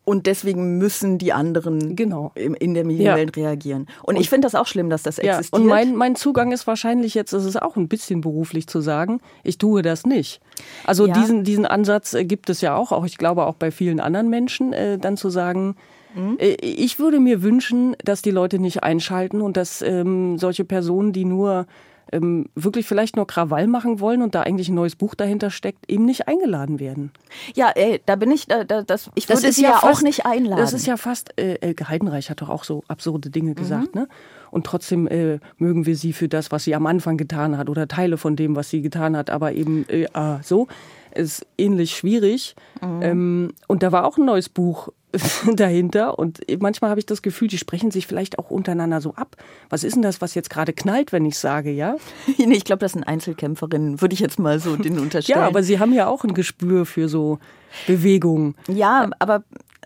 [0.07, 2.31] und deswegen müssen die anderen genau.
[2.37, 3.43] in der Medienwelt ja.
[3.43, 3.89] reagieren.
[4.03, 5.33] Und, und ich finde das auch schlimm, dass das ja.
[5.33, 5.61] existiert.
[5.61, 9.21] Und mein, mein Zugang ist wahrscheinlich jetzt, ist es auch ein bisschen beruflich zu sagen,
[9.43, 10.41] ich tue das nicht.
[10.85, 11.13] Also ja.
[11.13, 14.31] diesen, diesen Ansatz äh, gibt es ja auch, auch ich glaube auch bei vielen anderen
[14.31, 15.75] Menschen, äh, dann zu sagen,
[16.15, 16.37] mhm.
[16.39, 21.13] äh, ich würde mir wünschen, dass die Leute nicht einschalten und dass ähm, solche Personen,
[21.13, 21.67] die nur
[22.13, 25.91] ähm, wirklich vielleicht nur Krawall machen wollen und da eigentlich ein neues Buch dahinter steckt,
[25.91, 27.11] eben nicht eingeladen werden.
[27.55, 30.03] Ja, ey, da bin ich, da, das, ich würde das sie ja, ja fast, auch
[30.03, 30.61] nicht einladen.
[30.61, 33.57] Das ist ja fast, äh, Elke Heidenreich hat doch auch so absurde Dinge mhm.
[33.57, 34.09] gesagt, ne?
[34.51, 37.89] Und trotzdem äh, mögen wir sie für das, was sie am Anfang getan hat oder
[37.89, 40.69] Teile von dem, was sie getan hat, aber eben äh, äh so
[41.17, 42.55] ist ähnlich schwierig.
[42.81, 43.03] Mhm.
[43.03, 44.89] Ähm, und da war auch ein neues Buch
[45.55, 46.19] dahinter.
[46.19, 49.37] Und manchmal habe ich das Gefühl, die sprechen sich vielleicht auch untereinander so ab.
[49.69, 51.97] Was ist denn das, was jetzt gerade knallt, wenn ich sage, ja?
[52.39, 55.41] ich glaube, das sind Einzelkämpferinnen, würde ich jetzt mal so den unterstellen.
[55.41, 57.39] ja, aber sie haben ja auch ein Gespür für so
[57.87, 58.55] Bewegungen.
[58.69, 59.45] Ja, aber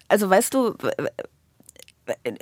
[0.09, 0.75] also weißt du,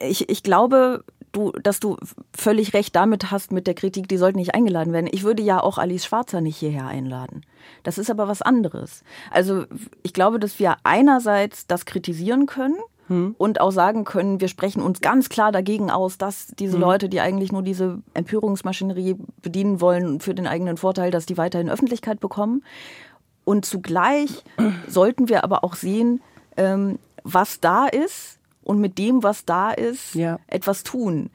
[0.01, 1.97] ich, ich glaube, du, dass du
[2.37, 5.09] völlig recht damit hast mit der Kritik, die sollten nicht eingeladen werden.
[5.11, 7.43] Ich würde ja auch Alice Schwarzer nicht hierher einladen.
[7.83, 9.03] Das ist aber was anderes.
[9.31, 9.65] Also
[10.03, 12.77] ich glaube, dass wir einerseits das kritisieren können
[13.09, 13.35] hm.
[13.39, 16.81] und auch sagen können, wir sprechen uns ganz klar dagegen aus, dass diese hm.
[16.81, 21.71] Leute, die eigentlich nur diese Empörungsmaschinerie bedienen wollen für den eigenen Vorteil, dass die weiterhin
[21.71, 22.63] Öffentlichkeit bekommen.
[23.45, 24.45] Und zugleich
[24.89, 26.21] sollten wir aber auch sehen,
[26.57, 28.38] ähm, was da ist
[28.69, 30.39] und mit dem, was da ist, ja.
[30.47, 31.31] etwas tun.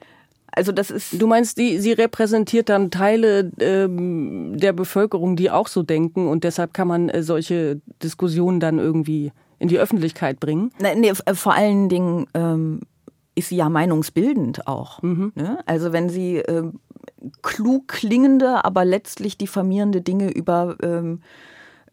[0.52, 1.20] Also das ist.
[1.20, 6.44] Du meinst, die, sie repräsentiert dann Teile ähm, der Bevölkerung, die auch so denken und
[6.44, 10.72] deshalb kann man äh, solche Diskussionen dann irgendwie in die Öffentlichkeit bringen?
[10.80, 12.82] Nee, nee, äh, vor allen Dingen ähm,
[13.34, 15.02] ist sie ja meinungsbildend auch.
[15.02, 15.32] Mhm.
[15.34, 15.58] Ne?
[15.66, 16.70] Also wenn sie äh,
[17.42, 21.22] klug klingende, aber letztlich diffamierende Dinge über ähm,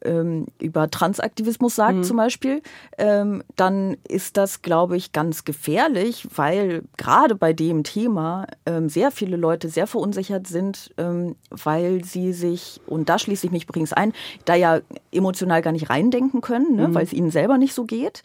[0.03, 2.03] ähm, über Transaktivismus sagt mhm.
[2.03, 2.61] zum Beispiel,
[2.97, 9.11] ähm, dann ist das, glaube ich, ganz gefährlich, weil gerade bei dem Thema ähm, sehr
[9.11, 13.93] viele Leute sehr verunsichert sind, ähm, weil sie sich, und da schließe ich mich übrigens
[13.93, 14.13] ein,
[14.45, 16.95] da ja emotional gar nicht reindenken können, ne, mhm.
[16.95, 18.23] weil es ihnen selber nicht so geht.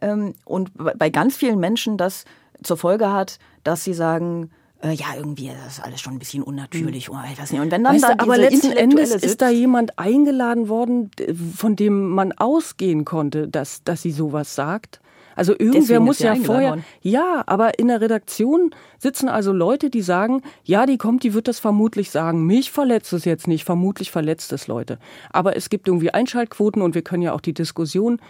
[0.00, 2.24] Ähm, und bei ganz vielen Menschen das
[2.62, 4.50] zur Folge hat, dass sie sagen,
[4.82, 7.08] äh, ja, irgendwie, das ist alles schon ein bisschen unnatürlich.
[7.10, 7.18] Mhm.
[7.32, 7.60] Ich weiß nicht.
[7.60, 11.10] Und wenn dann, weißt dann du, aber letzten Endes ist da jemand eingeladen worden,
[11.56, 15.00] von dem man ausgehen konnte, dass, dass sie sowas sagt.
[15.34, 16.70] Also irgendwer muss ja vorher.
[16.70, 16.84] Worden.
[17.00, 21.48] Ja, aber in der Redaktion sitzen also Leute, die sagen, ja, die kommt, die wird
[21.48, 22.44] das vermutlich sagen.
[22.44, 24.98] Mich verletzt es jetzt nicht, vermutlich verletzt es Leute.
[25.30, 28.20] Aber es gibt irgendwie Einschaltquoten und wir können ja auch die Diskussion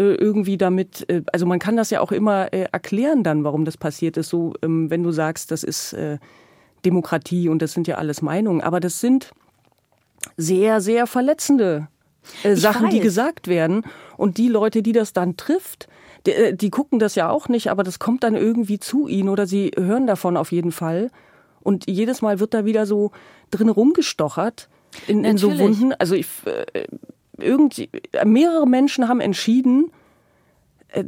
[0.00, 3.76] irgendwie damit, äh, also man kann das ja auch immer äh, erklären dann, warum das
[3.76, 4.28] passiert ist.
[4.28, 5.96] So, ähm, wenn du sagst, das ist
[6.84, 9.30] Demokratie und das sind ja alles Meinungen, aber das sind
[10.36, 11.88] sehr, sehr verletzende
[12.54, 13.84] Sachen, die gesagt werden.
[14.16, 15.88] Und die Leute, die das dann trifft,
[16.26, 19.46] die, die, gucken das ja auch nicht, aber das kommt dann irgendwie zu ihnen oder
[19.46, 21.10] sie hören davon auf jeden Fall.
[21.62, 23.10] Und jedes Mal wird da wieder so
[23.50, 24.68] drin rumgestochert
[25.06, 25.92] in, in so Wunden.
[25.94, 26.26] Also ich,
[27.42, 27.90] irgendwie,
[28.24, 29.90] mehrere Menschen haben entschieden,
[30.88, 31.04] äh,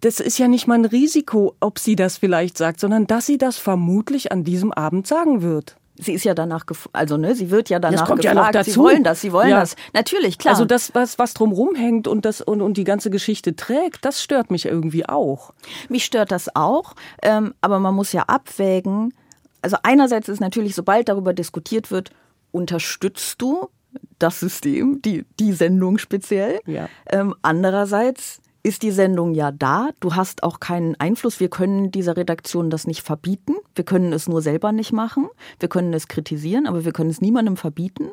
[0.00, 3.38] das ist ja nicht mal ein Risiko, ob sie das vielleicht sagt, sondern dass sie
[3.38, 5.76] das vermutlich an diesem Abend sagen wird.
[6.00, 8.50] Sie ist ja danach, also ne, sie wird ja danach das kommt gefragt, ja noch
[8.52, 8.70] dazu.
[8.70, 9.58] sie wollen das, sie wollen ja.
[9.60, 9.74] das.
[9.94, 10.54] Natürlich, klar.
[10.54, 14.22] Also das, was, was drumherum hängt und, das, und, und die ganze Geschichte trägt, das
[14.22, 15.52] stört mich irgendwie auch.
[15.88, 19.12] Mich stört das auch, ähm, aber man muss ja abwägen.
[19.60, 22.12] Also einerseits ist natürlich, sobald darüber diskutiert wird,
[22.52, 23.68] unterstützt du
[24.18, 26.60] das System, die, die Sendung speziell.
[26.66, 26.88] Ja.
[27.10, 29.90] Ähm, andererseits ist die Sendung ja da.
[30.00, 31.40] Du hast auch keinen Einfluss.
[31.40, 33.54] Wir können dieser Redaktion das nicht verbieten.
[33.74, 35.28] Wir können es nur selber nicht machen.
[35.60, 38.10] Wir können es kritisieren, aber wir können es niemandem verbieten.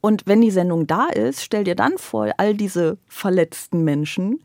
[0.00, 4.40] Und wenn die Sendung da ist, stell dir dann vor, all diese verletzten Menschen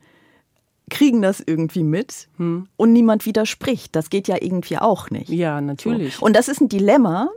[0.90, 2.66] kriegen das irgendwie mit hm.
[2.76, 3.94] und niemand widerspricht.
[3.94, 5.28] Das geht ja irgendwie auch nicht.
[5.28, 6.20] Ja, natürlich.
[6.20, 7.28] Und das ist ein Dilemma,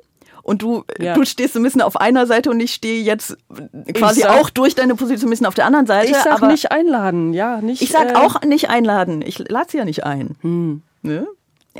[0.43, 1.15] und du, ja.
[1.15, 3.37] du stehst ein bisschen auf einer Seite und ich stehe jetzt
[3.93, 6.11] quasi sag, auch durch deine Position ein bisschen auf der anderen Seite.
[6.11, 7.81] Ich sag aber nicht einladen, ja, nicht.
[7.81, 9.21] Ich sag äh, auch nicht einladen.
[9.21, 10.35] Ich lade sie ja nicht ein.
[10.41, 10.81] Hm.
[11.01, 11.27] Ne?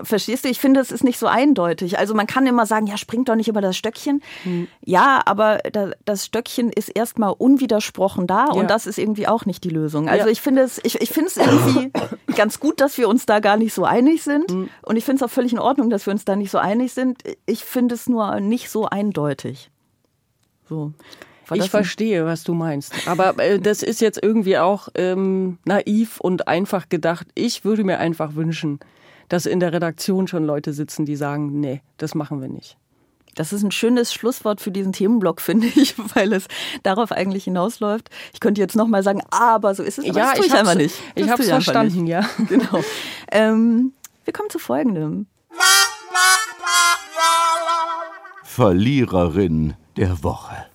[0.02, 0.50] Verstehst du?
[0.50, 2.00] Ich finde, es ist nicht so eindeutig.
[2.00, 4.24] Also man kann immer sagen, ja, springt doch nicht über das Stöckchen.
[4.44, 4.68] Hm.
[4.84, 5.60] Ja, aber
[6.04, 8.54] das Stöckchen ist erstmal unwidersprochen da ja.
[8.54, 10.10] und das ist irgendwie auch nicht die Lösung.
[10.10, 10.32] Also ja.
[10.32, 11.92] ich finde es, ich, ich finde es irgendwie
[12.36, 14.50] ganz gut, dass wir uns da gar nicht so einig sind.
[14.50, 14.70] Hm.
[14.82, 16.94] Und ich finde es auch völlig in Ordnung, dass wir uns da nicht so einig
[16.94, 17.22] sind.
[17.46, 19.70] Ich finde es nur nicht so eindeutig.
[20.68, 20.92] So.
[21.54, 23.08] Ich verstehe, was du meinst.
[23.08, 27.28] Aber äh, das ist jetzt irgendwie auch ähm, naiv und einfach gedacht.
[27.36, 28.80] Ich würde mir einfach wünschen,
[29.34, 32.78] dass in der Redaktion schon Leute sitzen, die sagen, nee, das machen wir nicht.
[33.34, 36.46] Das ist ein schönes Schlusswort für diesen Themenblock, finde ich, weil es
[36.84, 38.12] darauf eigentlich hinausläuft.
[38.32, 40.60] Ich könnte jetzt nochmal sagen, aber so ist es, aber ja, das tue ich, ich
[40.60, 40.96] einfach nicht.
[41.16, 42.30] Das ich habe es verstanden, ja.
[42.48, 42.84] Genau.
[43.32, 43.94] Ähm,
[44.24, 45.26] wir kommen zu Folgendem.
[48.44, 50.68] Verliererin der Woche.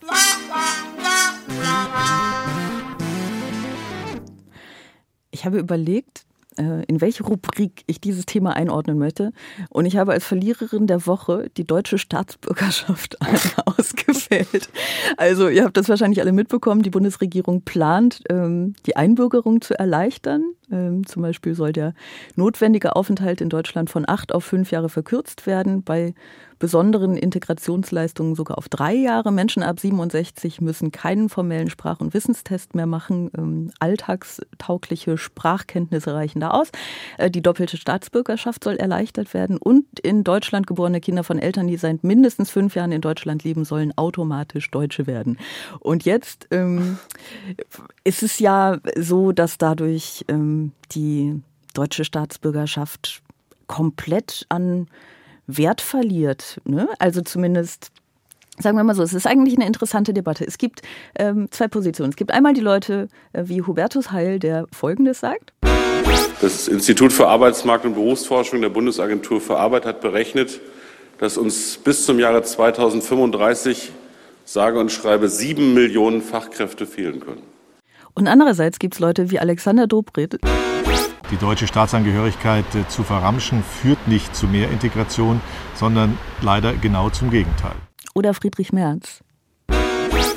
[5.30, 6.24] Ich habe überlegt,
[6.58, 9.32] in welche Rubrik ich dieses Thema einordnen möchte.
[9.70, 13.16] Und ich habe als Verliererin der Woche die deutsche Staatsbürgerschaft
[13.66, 14.68] ausgewählt.
[15.16, 20.42] Also ihr habt das wahrscheinlich alle mitbekommen, die Bundesregierung plant, ähm, die Einbürgerung zu erleichtern.
[20.70, 21.94] Ähm, zum Beispiel soll der
[22.36, 25.82] notwendige Aufenthalt in Deutschland von acht auf fünf Jahre verkürzt werden.
[25.82, 26.14] Bei
[26.58, 29.32] besonderen Integrationsleistungen sogar auf drei Jahre.
[29.32, 33.30] Menschen ab 67 müssen keinen formellen Sprach- und Wissenstest mehr machen.
[33.36, 36.70] Ähm, alltagstaugliche Sprachkenntnisse reichen da aus.
[37.16, 41.76] Äh, die doppelte Staatsbürgerschaft soll erleichtert werden und in Deutschland geborene Kinder von Eltern, die
[41.76, 45.38] seit mindestens fünf Jahren in Deutschland leben, sollen automatisch Deutsche werden.
[45.80, 46.98] Und jetzt ähm,
[48.04, 51.40] ist es ja so, dass dadurch ähm, die
[51.74, 53.22] deutsche Staatsbürgerschaft
[53.66, 54.88] komplett an
[55.48, 56.60] Wert verliert.
[56.64, 56.88] Ne?
[57.00, 57.90] Also zumindest
[58.60, 60.44] Sagen wir mal so, es ist eigentlich eine interessante Debatte.
[60.44, 60.82] Es gibt
[61.16, 62.10] ähm, zwei Positionen.
[62.10, 65.52] Es gibt einmal die Leute äh, wie Hubertus Heil, der Folgendes sagt.
[66.40, 70.60] Das Institut für Arbeitsmarkt und Berufsforschung der Bundesagentur für Arbeit hat berechnet,
[71.18, 73.92] dass uns bis zum Jahre 2035
[74.44, 77.42] sage und schreibe sieben Millionen Fachkräfte fehlen können.
[78.14, 80.38] Und andererseits gibt es Leute wie Alexander Dobrindt
[81.30, 85.40] die deutsche Staatsangehörigkeit äh, zu verramschen, führt nicht zu mehr Integration,
[85.74, 87.76] sondern leider genau zum Gegenteil.
[88.14, 89.20] Oder Friedrich Merz.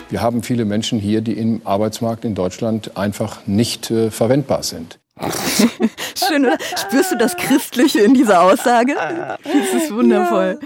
[0.09, 5.00] Wir haben viele Menschen hier, die im Arbeitsmarkt in Deutschland einfach nicht äh, verwendbar sind.
[6.15, 6.57] Schön, oder?
[6.77, 8.95] Spürst du das Christliche in dieser Aussage?
[8.95, 10.59] Das ist wundervoll.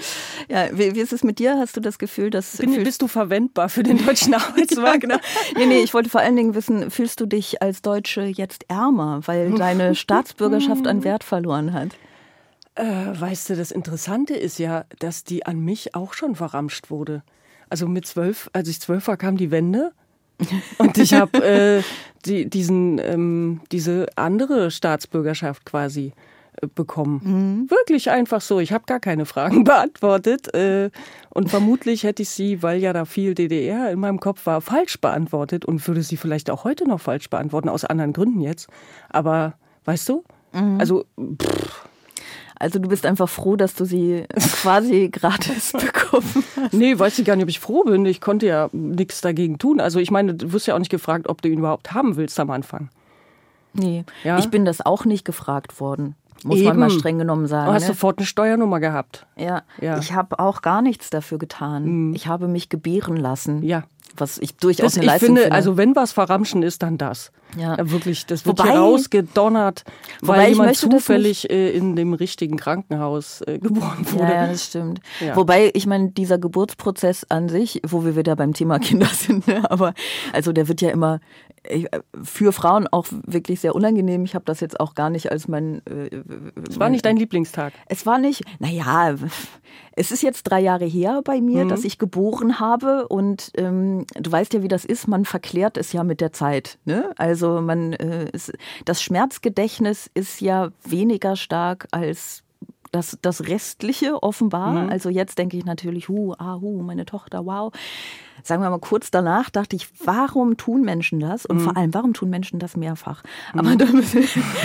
[0.48, 0.68] Ja.
[0.72, 1.58] Wie, wie, ist es mit dir?
[1.58, 2.58] Hast du das Gefühl, dass.
[2.58, 4.94] Bin, bist du verwendbar für den deutschen Arbeitsmarkt?
[4.94, 5.18] ja, genau.
[5.58, 9.22] Nee, nee, ich wollte vor allen Dingen wissen, fühlst du dich als Deutsche jetzt ärmer,
[9.26, 11.90] weil deine Staatsbürgerschaft an Wert verloren hat?
[12.76, 17.24] Äh, weißt du, das Interessante ist ja, dass die an mich auch schon verramscht wurde.
[17.70, 19.92] Also mit zwölf, als ich zwölf war, kam die Wende.
[20.78, 21.84] Und ich habe äh,
[22.26, 26.14] die, diesen, ähm, diese andere Staatsbürgerschaft quasi
[26.62, 27.22] äh, bekommen.
[27.24, 27.72] Mhm.
[27.72, 28.60] Wirklich einfach so.
[28.60, 30.54] Ich habe gar keine Fragen beantwortet.
[30.54, 30.90] Äh,
[31.30, 35.00] und vermutlich hätte ich sie, weil ja da viel DDR in meinem Kopf war, falsch
[35.00, 38.68] beantwortet und würde sie vielleicht auch heute noch falsch beantworten, aus anderen Gründen jetzt.
[39.10, 40.24] Aber weißt du?
[40.54, 40.80] Mhm.
[40.80, 41.06] Also,
[41.42, 41.88] pff,
[42.60, 44.26] also du bist einfach froh, dass du sie
[44.62, 46.74] quasi gratis bekommen hast.
[46.74, 48.06] Nee, weiß ich gar nicht, ob ich froh bin.
[48.06, 49.80] Ich konnte ja nichts dagegen tun.
[49.80, 52.40] Also ich meine, du wirst ja auch nicht gefragt, ob du ihn überhaupt haben willst
[52.40, 52.90] am Anfang.
[53.74, 54.38] Nee, ja?
[54.40, 56.16] ich bin das auch nicht gefragt worden.
[56.44, 56.68] Muss Eben.
[56.68, 57.68] man mal streng genommen sagen.
[57.68, 57.88] Du hast ne?
[57.88, 59.26] sofort eine Steuernummer gehabt.
[59.36, 59.64] Ja.
[59.82, 59.98] ja.
[59.98, 62.10] Ich habe auch gar nichts dafür getan.
[62.10, 62.14] Mhm.
[62.14, 63.64] Ich habe mich gebären lassen.
[63.64, 63.84] Ja
[64.18, 65.56] was ich durchaus das, eine Leistung finde, finde.
[65.56, 67.32] Also wenn was verramschen ist, dann das.
[67.58, 67.78] Ja.
[67.78, 69.84] ja wirklich, das wird wobei, hier rausgedonnert,
[70.22, 74.24] weil jemand zufällig äh, in dem richtigen Krankenhaus äh, geboren wurde.
[74.24, 75.00] Ja, ja das stimmt.
[75.20, 75.36] Ja.
[75.36, 79.70] Wobei, ich meine, dieser Geburtsprozess an sich, wo wir wieder beim Thema Kinder sind, ne?
[79.70, 79.94] aber
[80.34, 81.20] also der wird ja immer
[81.64, 81.86] äh,
[82.24, 84.26] für Frauen auch wirklich sehr unangenehm.
[84.26, 85.82] Ich habe das jetzt auch gar nicht als mein.
[85.86, 86.24] Äh,
[86.68, 87.74] es war nicht dein Lieblingstag.
[87.88, 88.44] Es war nicht.
[88.60, 89.16] Naja,
[89.96, 91.70] es ist jetzt drei Jahre her bei mir, mhm.
[91.70, 95.08] dass ich geboren habe und ähm, du weißt ja, wie das ist.
[95.08, 96.78] Man verklärt es ja mit der Zeit.
[96.86, 97.12] Ne?
[97.18, 98.32] Also man, äh,
[98.86, 102.44] das Schmerzgedächtnis ist ja weniger stark als
[102.96, 104.84] das, das Restliche offenbar.
[104.84, 104.90] Mhm.
[104.90, 107.74] Also jetzt denke ich natürlich, hu, ah, hu, meine Tochter, wow.
[108.44, 111.46] Sagen wir mal kurz danach dachte ich, warum tun Menschen das?
[111.46, 111.62] Und mhm.
[111.62, 113.24] vor allem, warum tun Menschen das mehrfach?
[113.54, 113.60] Mhm.
[113.60, 113.92] Aber das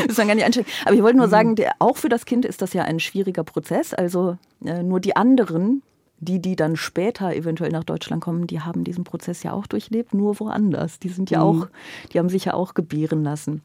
[0.09, 0.67] ist dann gar nicht einstellen.
[0.85, 1.31] Aber ich wollte nur mhm.
[1.31, 3.95] sagen, der, auch für das Kind ist das ja ein schwieriger Prozess.
[3.95, 5.83] Also äh, nur die anderen,
[6.21, 10.15] die, die dann später eventuell nach Deutschland kommen, die haben diesen Prozess ja auch durchlebt,
[10.15, 10.99] nur woanders.
[10.99, 11.45] Die sind ja mhm.
[11.45, 11.67] auch,
[12.13, 13.63] die haben sich ja auch gebären lassen.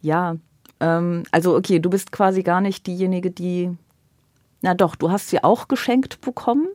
[0.00, 0.36] Ja,
[0.80, 3.70] ähm, also okay, du bist quasi gar nicht diejenige, die,
[4.62, 6.68] na doch, du hast sie auch geschenkt bekommen,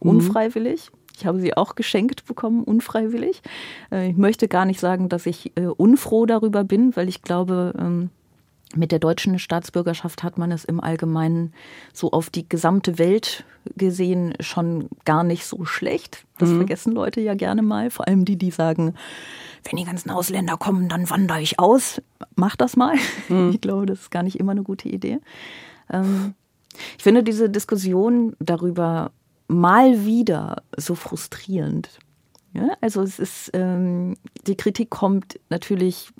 [0.00, 0.10] mhm.
[0.10, 0.90] unfreiwillig.
[0.92, 0.98] Mhm.
[1.18, 3.42] Ich habe sie auch geschenkt bekommen, unfreiwillig.
[3.90, 7.74] Äh, ich möchte gar nicht sagen, dass ich äh, unfroh darüber bin, weil ich glaube,
[7.78, 8.10] ähm,
[8.74, 11.52] mit der deutschen Staatsbürgerschaft hat man es im Allgemeinen
[11.92, 13.44] so auf die gesamte Welt
[13.76, 16.24] gesehen schon gar nicht so schlecht.
[16.38, 16.58] Das mhm.
[16.58, 18.94] vergessen Leute ja gerne mal, vor allem die, die sagen,
[19.64, 22.02] wenn die ganzen Ausländer kommen, dann wandere ich aus.
[22.34, 22.96] Mach das mal.
[23.28, 23.50] Mhm.
[23.54, 25.20] Ich glaube, das ist gar nicht immer eine gute Idee.
[25.90, 26.34] Ähm,
[26.98, 29.12] ich finde diese Diskussion darüber
[29.48, 31.88] mal wieder so frustrierend.
[32.80, 36.10] Also es ist, ähm, die Kritik kommt natürlich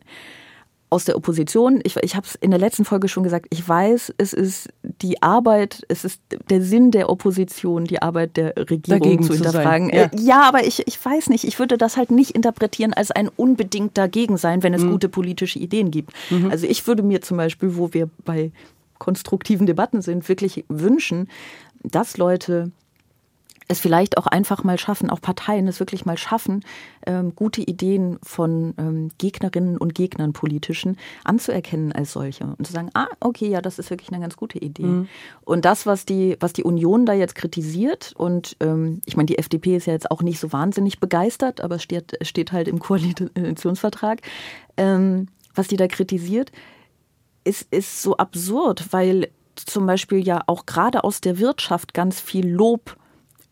[0.97, 1.81] aus der Opposition.
[1.85, 5.23] Ich, ich habe es in der letzten Folge schon gesagt, ich weiß, es ist die
[5.23, 9.91] Arbeit, es ist der Sinn der Opposition, die Arbeit der Regierung Dagegen zu hinterfragen.
[9.91, 10.03] Zu ja.
[10.05, 10.49] Äh, ja.
[10.49, 14.39] aber ich, ich weiß nicht, ich würde das halt nicht interpretieren als ein unbedingt dagegen
[14.39, 14.93] sein, wenn es mhm.
[14.93, 16.15] gute politische Ideen gibt.
[16.31, 16.51] Mhm.
[16.51, 18.51] Also ich würde mir zum Beispiel, wo wir bei
[18.99, 21.29] konstruktiven Debatten sind, wirklich wünschen,
[21.83, 22.73] dass Leute
[23.69, 26.65] es vielleicht auch einfach mal schaffen, auch Parteien es wirklich mal schaffen,
[27.07, 32.91] ähm, gute Ideen von ähm, Gegnerinnen und Gegnern politischen anzuerkennen als solche und zu sagen,
[32.95, 34.85] ah, okay, ja, das ist wirklich eine ganz gute Idee.
[34.85, 35.09] Mhm.
[35.45, 39.39] Und das, was die, was die Union da jetzt kritisiert und ähm, ich meine, die
[39.39, 42.79] FDP ist ja jetzt auch nicht so wahnsinnig begeistert, aber es steht, steht halt im
[42.79, 44.21] Koalitionsvertrag,
[44.77, 46.53] ähm, was die da kritisiert,
[47.45, 52.49] ist, ist so absurd, weil zum Beispiel ja auch gerade aus der Wirtschaft ganz viel
[52.49, 52.97] Lob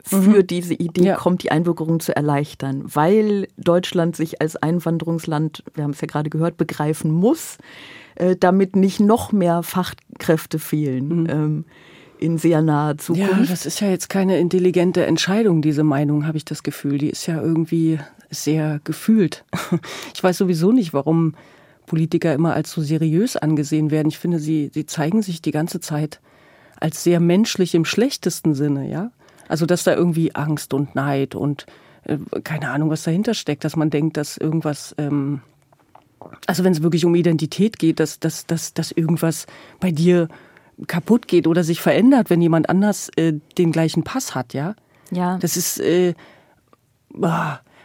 [0.05, 0.47] für mhm.
[0.47, 1.17] diese Idee ja.
[1.17, 6.29] kommt, die Einbürgerung zu erleichtern, weil Deutschland sich als Einwanderungsland, wir haben es ja gerade
[6.29, 7.57] gehört, begreifen muss,
[8.17, 11.23] äh, damit nicht noch mehr Fachkräfte fehlen.
[11.23, 11.27] Mhm.
[11.31, 11.65] Ähm,
[12.19, 13.33] in sehr naher Zukunft.
[13.33, 16.99] Ja, das ist ja jetzt keine intelligente Entscheidung, diese Meinung, habe ich das Gefühl.
[16.99, 17.99] Die ist ja irgendwie
[18.31, 19.45] sehr gefühlt.
[20.15, 21.35] Ich weiß sowieso nicht, warum
[21.87, 24.09] Politiker immer als so seriös angesehen werden.
[24.09, 26.21] Ich finde, sie, sie zeigen sich die ganze Zeit
[26.81, 29.11] als sehr menschlich im schlechtesten Sinne, ja.
[29.49, 31.67] Also dass da irgendwie Angst und Neid und
[32.05, 35.41] äh, keine Ahnung, was dahinter steckt, dass man denkt, dass irgendwas, ähm,
[36.47, 39.47] also wenn es wirklich um Identität geht, dass, dass, dass, dass irgendwas
[39.81, 40.29] bei dir
[40.87, 44.75] kaputt geht oder sich verändert, wenn jemand anders äh, den gleichen Pass hat, ja.
[45.11, 45.39] Ja.
[45.39, 46.15] Das ist äh,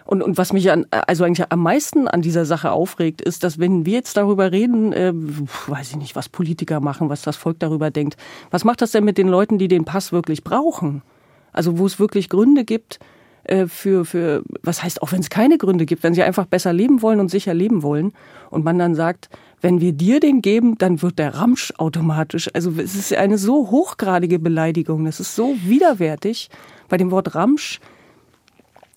[0.09, 3.59] und, und was mich an, also eigentlich am meisten an dieser Sache aufregt, ist, dass
[3.59, 7.59] wenn wir jetzt darüber reden, äh, weiß ich nicht, was Politiker machen, was das Volk
[7.59, 8.17] darüber denkt,
[8.49, 11.03] was macht das denn mit den Leuten, die den Pass wirklich brauchen?
[11.53, 12.99] Also wo es wirklich Gründe gibt
[13.43, 16.73] äh, für, für, was heißt auch wenn es keine Gründe gibt, wenn sie einfach besser
[16.73, 18.13] leben wollen und sicher leben wollen
[18.49, 19.29] und man dann sagt,
[19.61, 22.49] wenn wir dir den geben, dann wird der Ramsch automatisch.
[22.53, 26.49] Also es ist eine so hochgradige Beleidigung, das ist so widerwärtig.
[26.87, 27.79] Bei dem Wort Ramsch,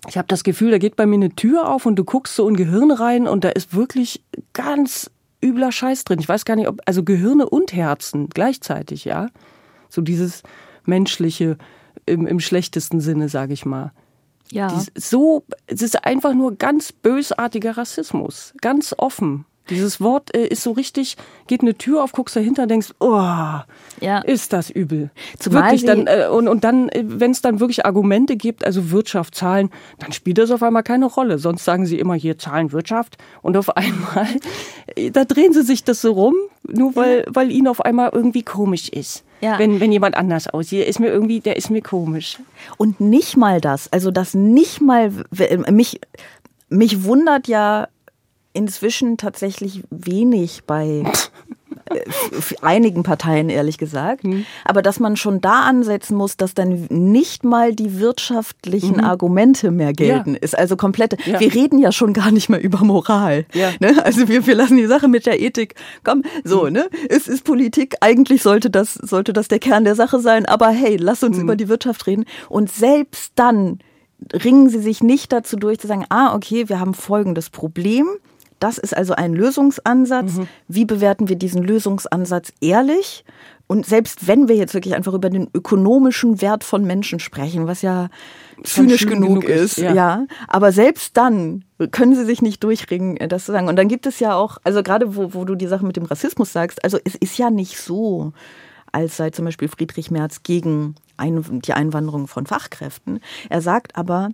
[0.08, 2.48] ich habe das Gefühl, da geht bei mir eine Tür auf und du guckst so
[2.48, 4.22] in Gehirn rein und da ist wirklich
[4.52, 5.10] ganz
[5.44, 6.20] übler Scheiß drin.
[6.20, 9.28] Ich weiß gar nicht, ob, also Gehirne und Herzen gleichzeitig, ja.
[9.88, 10.42] So dieses
[10.84, 11.58] menschliche
[12.06, 13.92] im, im schlechtesten Sinne, sage ich mal.
[14.50, 14.68] Ja.
[14.68, 19.46] Dies, so, es ist einfach nur ganz bösartiger Rassismus, ganz offen.
[19.70, 23.10] Dieses Wort äh, ist so richtig, geht eine Tür auf, guckst dahinter, denkst, oh,
[24.00, 24.18] Ja.
[24.24, 25.10] ist das übel.
[25.38, 28.90] Zumal wirklich dann äh, und, und dann, äh, wenn es dann wirklich Argumente gibt, also
[28.90, 31.38] Wirtschaft, Zahlen, dann spielt das auf einmal keine Rolle.
[31.38, 34.26] Sonst sagen sie immer hier Zahlen, Wirtschaft und auf einmal,
[34.96, 36.34] äh, da drehen sie sich das so rum,
[36.66, 39.24] nur weil, weil ihnen auf einmal irgendwie komisch ist.
[39.40, 39.58] Ja.
[39.58, 42.38] Wenn, wenn jemand anders aussieht, ist mir irgendwie, der ist mir komisch.
[42.76, 45.12] Und nicht mal das, also das nicht mal,
[45.70, 46.00] mich,
[46.68, 47.88] mich wundert ja
[48.52, 51.04] inzwischen tatsächlich wenig bei
[51.90, 52.00] äh,
[52.60, 54.24] einigen Parteien, ehrlich gesagt.
[54.24, 54.44] Hm.
[54.64, 59.92] Aber dass man schon da ansetzen muss, dass dann nicht mal die wirtschaftlichen Argumente mehr
[59.92, 61.18] gelten, ist also komplett.
[61.26, 61.32] Mhm.
[61.32, 61.40] Ja.
[61.40, 63.46] Wir reden ja schon gar nicht mehr über Moral.
[63.54, 63.70] Ja.
[63.80, 64.04] Ne?
[64.04, 65.74] Also wir, wir lassen die Sache mit der Ethik.
[66.04, 66.72] Komm, so, Mhm.
[66.72, 66.90] ne?
[67.08, 67.96] Es ist Politik.
[68.00, 70.46] Eigentlich sollte das, sollte das der Kern der Sache sein.
[70.46, 71.28] Aber hey, lass Mhm.
[71.28, 72.24] uns über die Wirtschaft reden.
[72.48, 73.78] Und selbst dann
[74.32, 78.06] ringen sie sich nicht dazu durch, zu sagen, ah, okay, wir haben folgendes Problem.
[78.62, 80.34] Das ist also ein Lösungsansatz.
[80.34, 80.48] Mhm.
[80.68, 83.24] Wie bewerten wir diesen Lösungsansatz ehrlich?
[83.66, 87.82] Und selbst wenn wir jetzt wirklich einfach über den ökonomischen Wert von Menschen sprechen, was
[87.82, 88.08] ja
[88.62, 89.94] zynisch genug, genug ist, ist, ja.
[89.94, 90.26] ja.
[90.46, 93.66] aber selbst dann können sie sich nicht durchringen, äh, das zu sagen.
[93.66, 96.04] Und dann gibt es ja auch, also gerade wo, wo du die Sache mit dem
[96.04, 98.32] Rassismus sagst, also es ist ja nicht so,
[98.92, 103.18] als sei zum Beispiel Friedrich Merz gegen ein, die Einwanderung von Fachkräften.
[103.48, 104.30] Er sagt aber,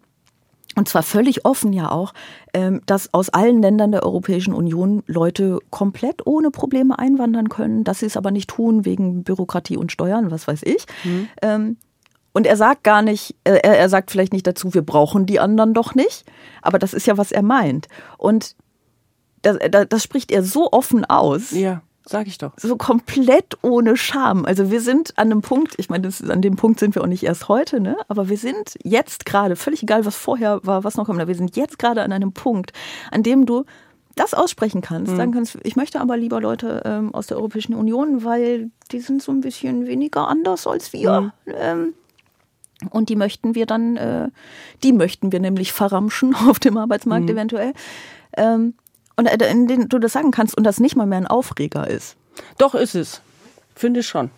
[0.76, 2.12] und zwar völlig offen ja auch,
[2.52, 8.00] ähm, dass aus allen Ländern der Europäischen Union Leute komplett ohne Probleme einwandern können, dass
[8.00, 10.84] sie es aber nicht tun wegen Bürokratie und Steuern, was weiß ich.
[11.42, 11.78] Ähm,
[12.32, 15.74] und er sagt gar nicht, äh, er, sagt vielleicht nicht dazu, wir brauchen die anderen
[15.74, 16.24] doch nicht,
[16.62, 17.88] aber das ist ja, was er meint.
[18.16, 18.54] Und
[19.42, 22.52] das, das, das spricht er so offen aus Ja, sag ich doch.
[22.56, 24.44] so komplett ohne Scham.
[24.44, 27.22] Also wir sind an einem Punkt, ich meine, an dem Punkt sind wir auch nicht
[27.22, 27.96] erst heute, ne?
[28.08, 31.56] aber wir sind jetzt gerade, völlig egal, was vorher war, was noch kommt, wir sind
[31.56, 32.72] jetzt gerade an einem Punkt,
[33.10, 33.64] an dem du
[34.14, 38.24] das aussprechen kannst, sagen kannst, ich möchte aber lieber Leute ähm, aus der Europäischen Union,
[38.24, 41.32] weil die sind so ein bisschen weniger anders als wir.
[41.46, 41.94] Ähm,
[42.90, 44.28] und die möchten wir dann, äh,
[44.82, 47.74] die möchten wir nämlich verramschen auf dem Arbeitsmarkt eventuell.
[48.36, 48.74] Ähm,
[49.18, 51.86] und äh, in denen du das sagen kannst und das nicht mal mehr ein Aufreger
[51.86, 52.16] ist.
[52.56, 53.20] Doch ist es.
[53.74, 54.30] Finde ich schon.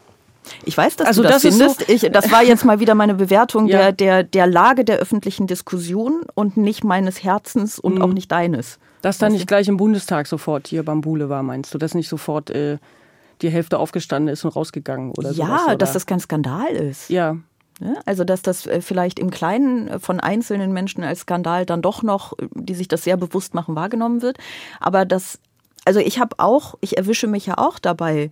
[0.65, 1.89] Ich weiß, dass Also du das, das ist so- findest.
[2.05, 3.79] ich, das war jetzt mal wieder meine Bewertung Ja.
[3.79, 8.03] der, der, der Lage der öffentlichen Diskussion und nicht meines Herzens und Mhm.
[8.03, 8.79] auch nicht deines.
[9.03, 11.79] Dass da nicht gleich im Bundestag sofort hier Bambule war, meinst du?
[11.79, 12.79] Dass nicht sofort äh,
[13.43, 15.79] die Hälfte aufgestanden ist und rausgegangen oder ja, sowas?
[15.79, 17.09] Dass das kein Skandal ist.
[17.11, 17.37] Ja?
[18.05, 22.03] Also, dass das äh, vielleicht im Kleinen äh, von einzelnen Menschen als Skandal dann doch
[22.03, 24.39] noch, äh, die sich das sehr bewusst machen, wahrgenommen wird.
[24.81, 25.39] Aber das,
[25.85, 28.31] also ich habe auch, ich erwische mich ja auch dabei,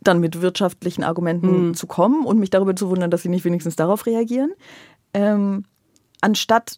[0.00, 3.76] dann mit wirtschaftlichen Argumenten zu kommen und mich darüber zu wundern, dass sie nicht wenigstens
[3.76, 4.52] darauf reagieren.
[5.14, 5.64] Ähm,
[6.20, 6.76] anstatt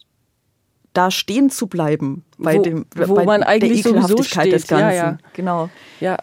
[0.93, 4.71] da stehen zu bleiben bei Wo- dem wo bei man eigentlich der Ekelhaftigkeit des steht.
[4.71, 4.97] Ja, Ganzen.
[4.97, 5.19] ja.
[5.35, 5.69] Genau.
[6.01, 6.17] ja.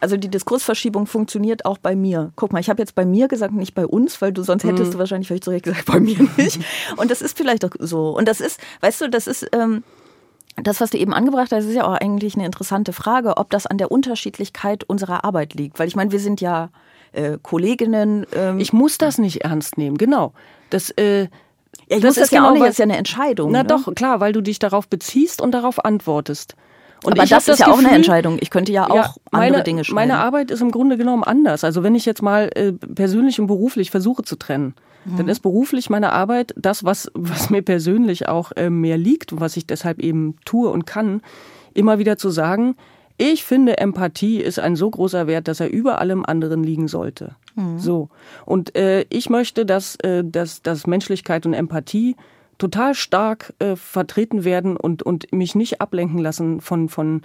[0.00, 2.32] Also die Diskursverschiebung funktioniert auch bei mir.
[2.36, 4.94] Guck mal, ich habe jetzt bei mir gesagt, nicht bei uns, weil du sonst hättest
[4.94, 6.60] du wahrscheinlich zu Recht gesagt, bei mir nicht.
[6.96, 8.10] Und das ist vielleicht auch so.
[8.16, 9.82] Und das ist, weißt du, das ist ähm,
[10.56, 13.66] das, was du eben angebracht hast, ist ja auch eigentlich eine interessante Frage, ob das
[13.66, 15.78] an der Unterschiedlichkeit unserer Arbeit liegt.
[15.78, 16.70] Weil ich meine, wir sind ja
[17.12, 18.26] äh, Kolleginnen.
[18.34, 20.32] Ähm, Ich muss das nicht ernst nehmen, genau.
[20.70, 21.26] Das, äh, ja,
[21.88, 23.50] ich das muss das ist ja auch genau nicht, was- das ist ja eine Entscheidung.
[23.52, 23.68] na ne?
[23.68, 26.54] doch, klar, weil du dich darauf beziehst und darauf antwortest.
[27.04, 28.38] Und Aber das ist ja auch eine Gefühl- Entscheidung.
[28.40, 29.94] Ich könnte ja auch Ja, andere meine, Dinge schreiben.
[29.94, 31.64] Meine Arbeit ist im Grunde genommen anders.
[31.64, 34.74] Also wenn ich jetzt mal äh, persönlich und beruflich versuche zu trennen,
[35.06, 35.16] Mhm.
[35.16, 39.40] dann ist beruflich meine Arbeit das, was, was mir persönlich auch äh, mehr liegt und
[39.40, 41.22] was ich deshalb eben tue und kann,
[41.72, 42.76] immer wieder zu sagen,
[43.16, 47.34] ich finde, Empathie ist ein so großer Wert, dass er über allem anderen liegen sollte.
[47.54, 47.78] Mhm.
[47.78, 48.10] So.
[48.44, 52.14] Und äh, ich möchte, dass, äh, dass, dass Menschlichkeit und Empathie
[52.60, 57.22] total stark äh, vertreten werden und, und mich nicht ablenken lassen von, von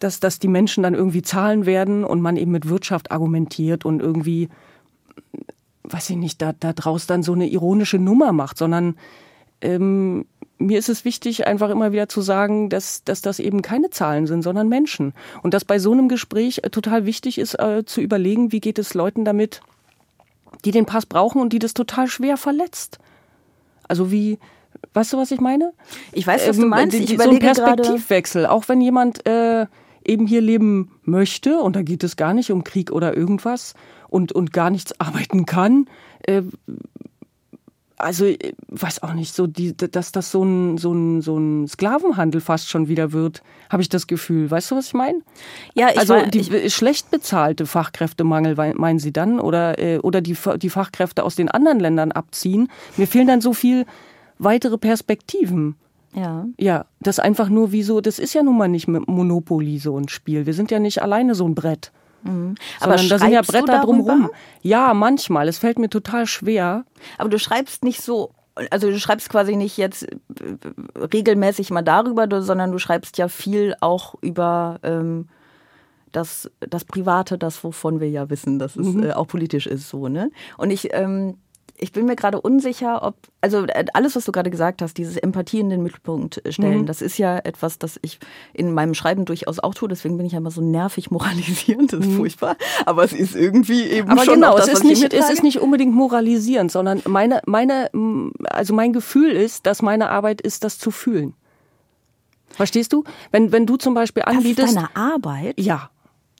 [0.00, 4.00] dass, dass die Menschen dann irgendwie zahlen werden und man eben mit Wirtschaft argumentiert und
[4.00, 4.48] irgendwie,
[5.84, 8.96] weiß ich nicht, da, da draus dann so eine ironische Nummer macht, sondern
[9.60, 10.24] ähm,
[10.58, 14.26] mir ist es wichtig, einfach immer wieder zu sagen, dass, dass das eben keine Zahlen
[14.26, 15.14] sind, sondern Menschen.
[15.42, 18.78] Und dass bei so einem Gespräch äh, total wichtig ist, äh, zu überlegen, wie geht
[18.78, 19.60] es Leuten damit,
[20.64, 22.98] die den Pass brauchen und die das total schwer verletzt.
[23.90, 24.38] Also wie,
[24.94, 25.72] weißt du, was ich meine?
[26.12, 26.96] ich weiß, was du Ähm, meinst.
[26.96, 27.38] Ich so ein.
[27.38, 28.46] Perspektivwechsel.
[28.46, 29.66] Auch wenn jemand äh,
[30.06, 33.74] eben hier leben möchte, und da geht es gar nicht um Krieg oder irgendwas,
[34.08, 35.86] und, und gar nichts arbeiten kann,
[36.22, 36.42] äh,
[38.02, 41.68] also äh, weiß auch nicht, so die, dass das so ein, so ein, so ein
[41.68, 44.50] Sklavenhandel fast schon wieder wird, habe ich das Gefühl.
[44.50, 45.20] Weißt du, was ich meine?
[45.74, 50.20] Ja, ich also mein, die ich, schlecht bezahlte Fachkräftemangel meinen Sie dann oder äh, oder
[50.20, 52.68] die die Fachkräfte aus den anderen Ländern abziehen.
[52.96, 53.86] Mir fehlen dann so viel
[54.38, 55.76] weitere Perspektiven.
[56.14, 56.46] Ja.
[56.58, 60.08] Ja, das einfach nur wie so, das ist ja nun mal nicht Monopoly so ein
[60.08, 60.46] Spiel.
[60.46, 61.92] Wir sind ja nicht alleine so ein Brett.
[62.22, 62.54] Mhm.
[62.80, 64.30] Aber da sind ja Bretter darüber?
[64.62, 65.48] Ja, manchmal.
[65.48, 66.84] Es fällt mir total schwer.
[67.18, 68.30] Aber du schreibst nicht so,
[68.70, 70.16] also du schreibst quasi nicht jetzt äh,
[70.96, 75.28] regelmäßig mal darüber, sondern du schreibst ja viel auch über ähm,
[76.12, 79.04] das, das Private, das, wovon wir ja wissen, dass es Mhm.
[79.04, 80.30] äh, auch politisch ist, so, ne?
[80.58, 81.36] Und ich, ähm,
[81.80, 85.16] ich bin mir gerade unsicher, ob, also äh, alles, was du gerade gesagt hast, dieses
[85.16, 86.86] Empathie in den Mittelpunkt äh, stellen, Mhm.
[86.86, 88.18] das ist ja etwas, das ich
[88.52, 92.00] in meinem Schreiben durchaus auch tue, deswegen bin ich ja immer so nervig moralisierend, das
[92.06, 92.56] ist furchtbar,
[92.86, 94.12] aber es ist irgendwie eben Mhm.
[94.12, 97.40] Aber schon genau, das, es, ist ich nicht, es ist nicht unbedingt moralisierend, sondern meine,
[97.46, 97.90] meine,
[98.50, 101.34] also mein Gefühl ist, dass meine Arbeit ist, das zu fühlen.
[102.50, 103.04] Verstehst du?
[103.30, 104.76] Wenn, wenn du zum Beispiel das ist anbietest.
[104.76, 105.58] deine Arbeit?
[105.58, 105.90] ja.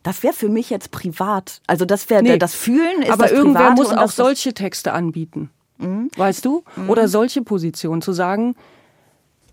[0.02, 1.60] Das wäre für mich jetzt privat.
[1.66, 2.38] Also das wäre Nee.
[2.38, 5.50] das Fühlen ist Aber das irgendwer Private muss auch solche Texte anbieten.
[5.78, 6.10] Mhm.
[6.16, 6.64] Weißt du?
[6.88, 8.54] Oder solche Positionen zu sagen,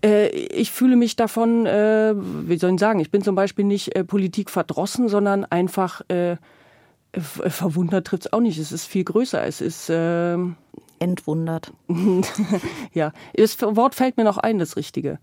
[0.04, 3.94] äh, ich fühle mich davon, äh, wie soll ich sagen, ich bin zum Beispiel nicht
[3.96, 6.32] äh, Politik verdrossen, sondern einfach äh,
[7.12, 8.58] f- verwundert trifft es auch nicht.
[8.58, 9.42] Es ist viel größer.
[9.44, 10.36] Es ist, äh,
[11.00, 11.72] entwundert.
[12.92, 15.18] ja, das Wort fällt mir noch ein, das Richtige.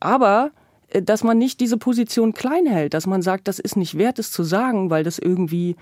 [0.00, 0.60] Aber äh,
[1.02, 4.30] dass man nicht diese Position klein hält, dass man sagt, das ist nicht wert, es
[4.30, 5.76] zu sagen, weil das irgendwie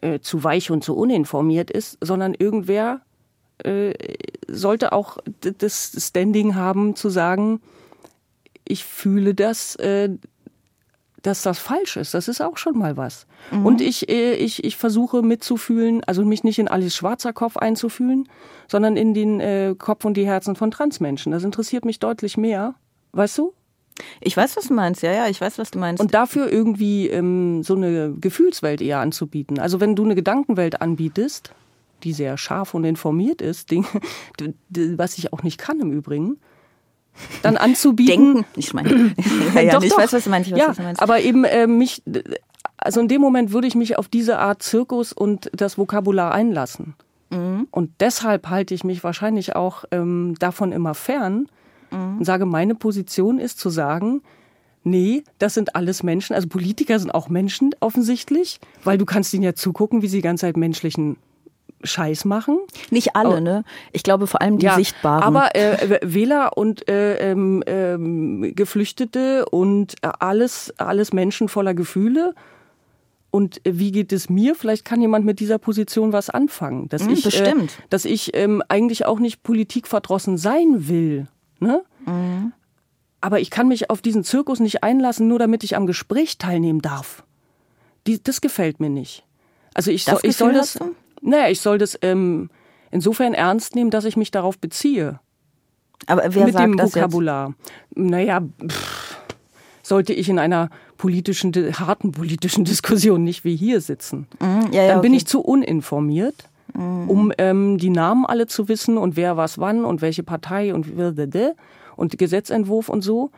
[0.00, 3.00] äh, zu weich und zu uninformiert ist, sondern irgendwer
[3.64, 3.94] äh,
[4.46, 7.60] sollte auch das Standing haben zu sagen,
[8.64, 10.10] ich fühle das, äh,
[11.22, 12.14] dass das falsch ist.
[12.14, 13.26] Das ist auch schon mal was.
[13.50, 18.28] Und ich, äh, ich, ich versuche mitzufühlen, also mich nicht in Alice Schwarzer Kopf einzufühlen,
[18.68, 21.32] sondern in den äh, Kopf und die Herzen von Transmenschen.
[21.32, 22.74] Das interessiert mich deutlich mehr.
[23.12, 23.52] Weißt du?
[24.20, 25.02] Ich weiß, was du meinst.
[25.02, 26.00] Ja, ja, ich weiß, was du meinst.
[26.00, 29.58] Und dafür irgendwie ähm, so eine Gefühlswelt eher anzubieten.
[29.58, 31.52] Also wenn du eine Gedankenwelt anbietest,
[32.04, 33.86] die sehr scharf und informiert ist, Ding,
[34.96, 36.38] was ich auch nicht kann im Übrigen,
[37.42, 38.34] dann anzubieten.
[38.34, 38.44] Denken.
[38.56, 39.14] Ich meine,
[39.54, 39.98] ja, ja, Doch, ich doch.
[39.98, 40.50] weiß, was du meinst.
[40.50, 41.02] Weiß, ja, du meinst.
[41.02, 42.02] aber eben äh, mich,
[42.76, 46.94] also in dem Moment würde ich mich auf diese Art Zirkus und das Vokabular einlassen.
[47.30, 47.66] Mhm.
[47.70, 51.48] Und deshalb halte ich mich wahrscheinlich auch ähm, davon immer fern
[51.90, 52.18] Mhm.
[52.18, 54.22] und sage, meine Position ist zu sagen,
[54.84, 59.42] nee, das sind alles Menschen, also Politiker sind auch Menschen offensichtlich, weil du kannst ihnen
[59.42, 61.16] ja zugucken, wie sie die ganze Zeit menschlichen
[61.84, 62.58] Scheiß machen.
[62.90, 63.64] Nicht alle, ne?
[63.92, 65.22] Ich glaube vor allem die Sichtbaren.
[65.22, 72.34] Aber äh, Wähler und äh, ähm, ähm, Geflüchtete und äh, alles, alles Menschen voller Gefühle.
[73.30, 74.54] Und äh, wie geht es mir?
[74.54, 76.88] Vielleicht kann jemand mit dieser Position was anfangen.
[76.88, 77.72] Dass Mm, ich, bestimmt.
[77.78, 81.28] Äh, dass ich ähm, eigentlich auch nicht politikverdrossen sein will.
[81.60, 81.82] Ne?
[82.06, 82.52] Mm.
[83.20, 86.80] Aber ich kann mich auf diesen Zirkus nicht einlassen, nur damit ich am Gespräch teilnehmen
[86.80, 87.24] darf.
[88.06, 89.24] Die, das gefällt mir nicht.
[89.74, 90.78] Also ich, Das soll, ich soll das.
[91.20, 92.48] Naja, ich soll das ähm,
[92.90, 95.18] insofern ernst nehmen, dass ich mich darauf beziehe.
[96.06, 97.54] aber wer mit sagt dem das Vokabular.
[97.94, 99.16] Naja, pff,
[99.82, 104.26] sollte ich in einer politischen, harten politischen Diskussion nicht wie hier sitzen.
[104.30, 104.42] jetzt?
[104.42, 105.08] Mhm, ja, ja, Dann bin okay.
[105.10, 105.14] Mhm.
[105.14, 106.36] ich zu uninformiert,
[106.74, 110.86] um ähm, die Namen alle zu wissen und wer was wann und welche Partei und
[111.96, 113.30] und Gesetzentwurf und so.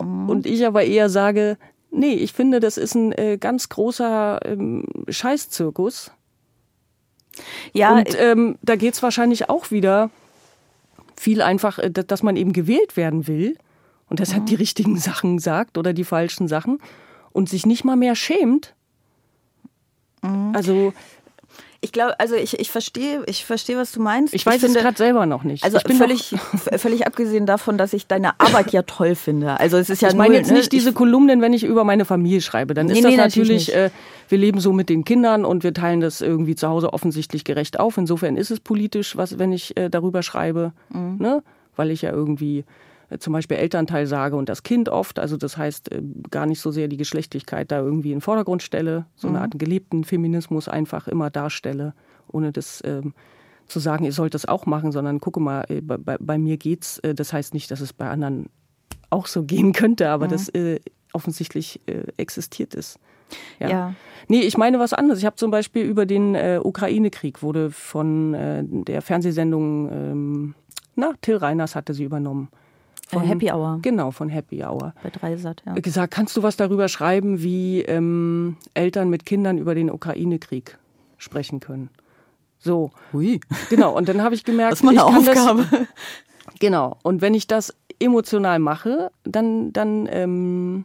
[0.00, 0.28] Mhm.
[0.28, 1.58] Und ich aber eher sage,
[1.90, 6.12] nee, ich finde, das ist ein äh, ganz großer ähm, Scheißzirkus.
[7.72, 10.10] Ja, Und ähm, da geht's wahrscheinlich auch wieder
[11.16, 13.56] viel einfach, äh, dass man eben gewählt werden will
[14.08, 16.78] und deshalb die richtigen Sachen sagt oder die falschen Sachen
[17.32, 18.74] und sich nicht mal mehr schämt.
[20.54, 20.92] Also
[21.80, 24.34] ich glaube, also ich, ich verstehe, ich verstehe, was du meinst.
[24.34, 25.62] ich weiß es finde, gerade selber noch nicht.
[25.64, 26.34] Also ich bin völlig,
[26.78, 29.60] völlig abgesehen davon, dass ich deine Arbeit ja toll finde.
[29.60, 30.58] Also es ist ja ich meine null, jetzt ne?
[30.58, 32.74] nicht diese Kolumnen, wenn ich über meine Familie schreibe.
[32.74, 33.90] Dann Nee, ist das nee, natürlich natürlich, äh,
[34.28, 37.78] wir leben so mit den Kindern und wir teilen das irgendwie zu Hause offensichtlich gerecht
[37.78, 37.96] auf.
[37.98, 41.16] Insofern ist es politisch, was, wenn ich äh, darüber schreibe, Mhm.
[41.18, 41.42] ne?
[41.76, 42.64] weil ich ja irgendwie
[43.18, 45.18] zum Beispiel Elternteil sage und das Kind oft.
[45.18, 48.62] Also das heißt äh, gar nicht so sehr die Geschlechtlichkeit da irgendwie in den Vordergrund
[48.62, 49.34] stelle, so Mhm.
[49.34, 51.94] eine Art gelebten Feminismus einfach immer darstelle,
[52.28, 53.14] ohne das ähm,
[53.66, 56.56] zu sagen, ihr sollt das auch machen, sondern gucke mal, äh, bei, bei, bei mir
[56.56, 56.98] geht's.
[57.00, 58.46] Äh, das heißt nicht, dass es bei anderen
[59.10, 60.80] auch so gehen könnte, aber das äh,
[61.12, 62.98] offensichtlich äh, existiert ist.
[63.58, 63.68] Ja.
[63.68, 63.94] Ja.
[64.28, 65.18] Nee, ich meine was anderes.
[65.20, 70.54] Ich habe zum Beispiel über den äh, Ukraine-Krieg wurde von äh, der Fernsehsendung, ähm,
[70.94, 72.48] na, Till Reiners hatte sie übernommen.
[73.06, 73.78] Von Happy Hour.
[73.82, 74.92] Genau, von Happy Hour.
[75.02, 75.74] Bei Dreisat, ja.
[75.74, 80.76] Gesagt, kannst du was darüber schreiben, wie ähm, Eltern mit Kindern über den Ukraine-Krieg
[81.16, 81.90] sprechen können?
[82.58, 82.90] So.
[83.12, 83.40] Hui.
[83.70, 85.66] Genau, und dann habe ich gemerkt, das ist meine ich kann Aufgabe.
[85.70, 85.80] Das,
[86.58, 90.84] genau, und wenn ich das emotional mache, dann, dann ähm,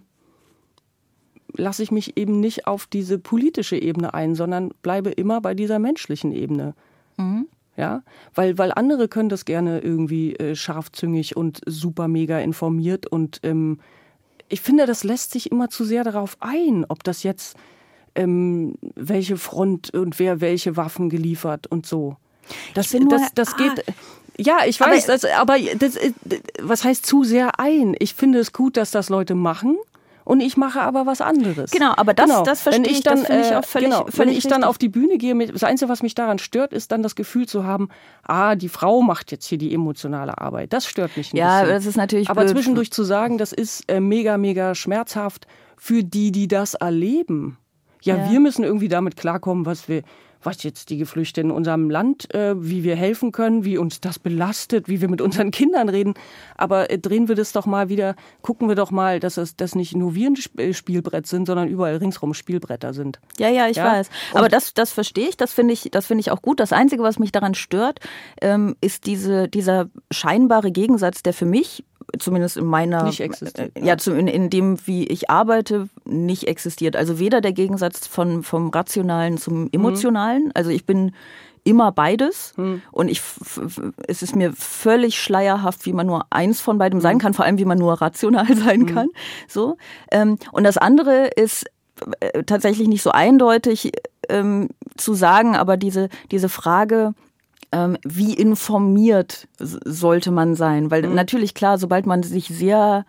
[1.54, 5.80] lasse ich mich eben nicht auf diese politische Ebene ein, sondern bleibe immer bei dieser
[5.80, 6.76] menschlichen Ebene.
[7.18, 7.48] Mhm.
[7.82, 8.04] Ja,
[8.36, 13.80] weil, weil andere können das gerne irgendwie äh, scharfzüngig und super mega informiert und ähm,
[14.50, 17.58] ich finde, das lässt sich immer zu sehr darauf ein, ob das jetzt
[18.14, 22.18] ähm, welche Front und wer welche Waffen geliefert und so.
[22.76, 23.58] Das, nur- das, das ah.
[23.58, 23.86] geht.
[24.38, 26.12] Ja, ich weiß, das, aber das, äh,
[26.62, 27.96] was heißt zu sehr ein?
[27.98, 29.78] Ich finde es gut, dass das Leute machen.
[30.24, 31.72] Und ich mache aber was anderes.
[31.72, 34.06] Genau, aber das- das Wenn verstehe ich, das dann, finde ich äh, auch völlig- genau,
[34.06, 36.74] Wenn völlig ich dann auf die Bühne gehe, mit- das Einzige, was mich daran stört,
[36.74, 37.90] ist dann das Gefühl zu haben,
[38.24, 40.74] ah, die Frau macht jetzt hier die emotionale Arbeit.
[40.74, 41.76] Das stört mich ein Ja, bisschen.
[41.76, 42.54] das ist natürlich Aber blöd.
[42.56, 45.48] zwischendurch zu sagen, das ist äh, mega, mega schmerzhaft
[45.78, 47.58] für die, die das erleben.
[48.04, 48.32] Ja, Ja.
[48.32, 50.04] wir müssen irgendwie damit klarkommen, was wir,
[50.44, 54.20] was jetzt die Geflüchteten in unserem Land, äh, wie wir helfen können, wie uns das
[54.20, 56.14] belastet, wie wir mit unseren Kindern reden.
[56.58, 59.76] Aber äh, drehen wir das doch mal wieder, gucken wir doch mal, dass es dass
[59.76, 63.20] nicht nur wir ein äh, Spielbrett sind, sondern überall ringsrum Spielbretter sind.
[63.38, 63.86] Ja, ja, ich Ja?
[63.86, 64.10] weiß.
[64.34, 66.60] Aber Und- das, das verstehe ich, das finde ich, das finde ich auch gut.
[66.60, 68.00] Das Einzige, was mich daran stört,
[68.42, 71.84] ähm, ist diese, dieser scheinbare Gegensatz, der für mich
[72.20, 76.48] zumindest in meiner Nicht existiert, äh, ja, zum, in, in dem, wie ich arbeite, nicht
[76.48, 76.96] existiert.
[76.96, 80.52] Also weder der Gegensatz von, vom Rationalen zum Emotionalen.
[80.54, 81.14] Also ich bin
[81.64, 82.54] immer beides.
[82.92, 83.22] Und ich
[84.08, 87.58] es ist mir völlig schleierhaft, wie man nur eins von beidem sein kann, vor allem
[87.58, 89.10] wie man nur rational sein kann.
[89.48, 89.78] So.
[90.12, 91.66] Ähm, und das andere ist
[92.20, 93.92] äh, tatsächlich nicht so eindeutig
[94.30, 97.14] ähm, zu sagen, aber diese diese Frage
[97.72, 100.92] ähm, wie informiert sollte man sein?
[100.92, 103.06] Weil natürlich klar, sobald man sich sehr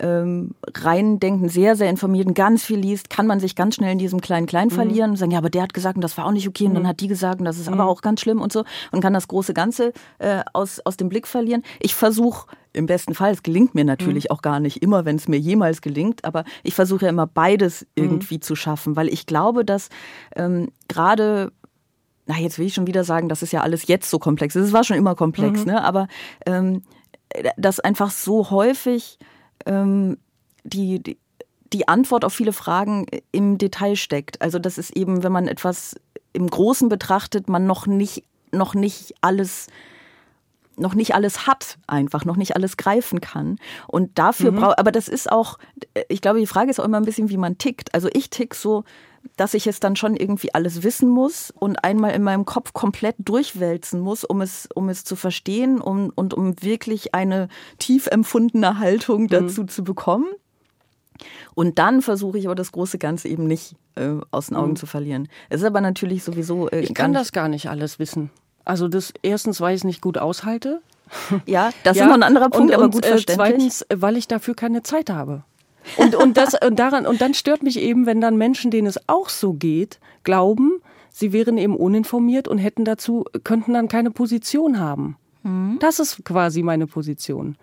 [0.00, 3.98] ähm, reindenken, sehr, sehr informiert und ganz viel liest, kann man sich ganz schnell in
[3.98, 6.48] diesem Klein-Klein verlieren und sagen, ja, aber der hat gesagt, und das war auch nicht
[6.48, 8.64] okay, und dann hat die gesagt, und das ist aber auch ganz schlimm und so
[8.92, 11.62] und kann das große Ganze äh, aus, aus dem Blick verlieren.
[11.80, 15.26] Ich versuche im besten Fall, es gelingt mir natürlich auch gar nicht immer, wenn es
[15.26, 19.64] mir jemals gelingt, aber ich versuche ja immer beides irgendwie zu schaffen, weil ich glaube,
[19.64, 19.88] dass
[20.36, 21.50] ähm, gerade
[22.28, 24.54] na, jetzt will ich schon wieder sagen, das ist ja alles jetzt so komplex.
[24.54, 25.82] Es war schon immer komplex, ne?
[25.82, 26.08] Aber
[26.44, 26.82] ähm,
[27.56, 29.18] dass einfach so häufig
[29.64, 30.18] ähm,
[30.62, 31.16] die, die,
[31.72, 34.42] die Antwort auf viele Fragen im Detail steckt.
[34.42, 35.96] Also das ist eben, wenn man etwas
[36.34, 39.66] im Großen betrachtet, man noch nicht, noch nicht alles
[40.76, 43.58] noch nicht alles hat, einfach noch nicht alles greifen kann.
[43.88, 45.58] Und dafür braucht, aber das ist auch,
[46.08, 47.92] ich glaube, die Frage ist auch immer ein bisschen, wie man tickt.
[47.94, 48.84] Also ich tick so,
[49.38, 53.14] dass ich es dann schon irgendwie alles wissen muss und einmal in meinem Kopf komplett
[53.18, 58.78] durchwälzen muss, um es, um es zu verstehen um, und um wirklich eine tief empfundene
[58.78, 60.26] Haltung dazu zu bekommen.
[61.54, 64.86] Und dann versuche ich aber das große Ganze eben nicht äh, aus den Augen zu
[64.86, 65.28] verlieren.
[65.48, 66.68] Es ist aber natürlich sowieso.
[66.68, 68.30] Äh, Ich kann das gar nicht alles wissen.
[68.64, 70.80] Also das erstens, weil ich es nicht gut aushalte.
[71.46, 73.36] Ja, das Ja, ist noch ein anderer Punkt, und, aber und, gut äh, verständlich.
[73.36, 75.44] Zweitens, äh, weil ich dafür keine Zeit habe.
[75.96, 79.00] Und, und, das, und, daran, und dann stört mich eben, wenn dann Menschen, denen es
[79.08, 80.80] auch so geht, glauben,
[81.10, 85.16] sie wären eben uninformiert und hätten dazu, könnten dann keine Position haben.
[85.78, 87.56] Das ist quasi meine Position.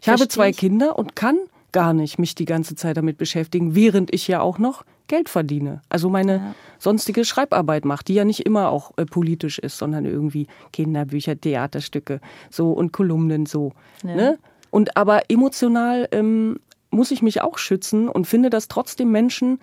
[0.00, 0.56] Ich habe Verstehe zwei ich.
[0.56, 1.36] Kinder und kann
[1.72, 5.82] gar nicht mich die ganze Zeit damit beschäftigen, während ich ja auch noch Geld verdiene.
[5.88, 10.46] Also meine sonstige Schreibarbeit macht, die ja nicht immer auch äh, politisch ist, sondern irgendwie
[10.72, 12.20] Kinderbücher, Theaterstücke,
[12.50, 13.72] so und Kolumnen so.
[14.02, 14.38] Ne?
[14.70, 16.58] Und aber emotional ähm,
[16.90, 19.60] muss ich mich auch schützen und finde, dass trotzdem Menschen,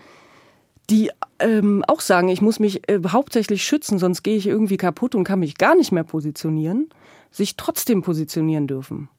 [0.90, 5.16] die ähm, auch sagen, ich muss mich äh, hauptsächlich schützen, sonst gehe ich irgendwie kaputt
[5.16, 6.90] und kann mich gar nicht mehr positionieren,
[7.32, 9.10] sich trotzdem positionieren dürfen.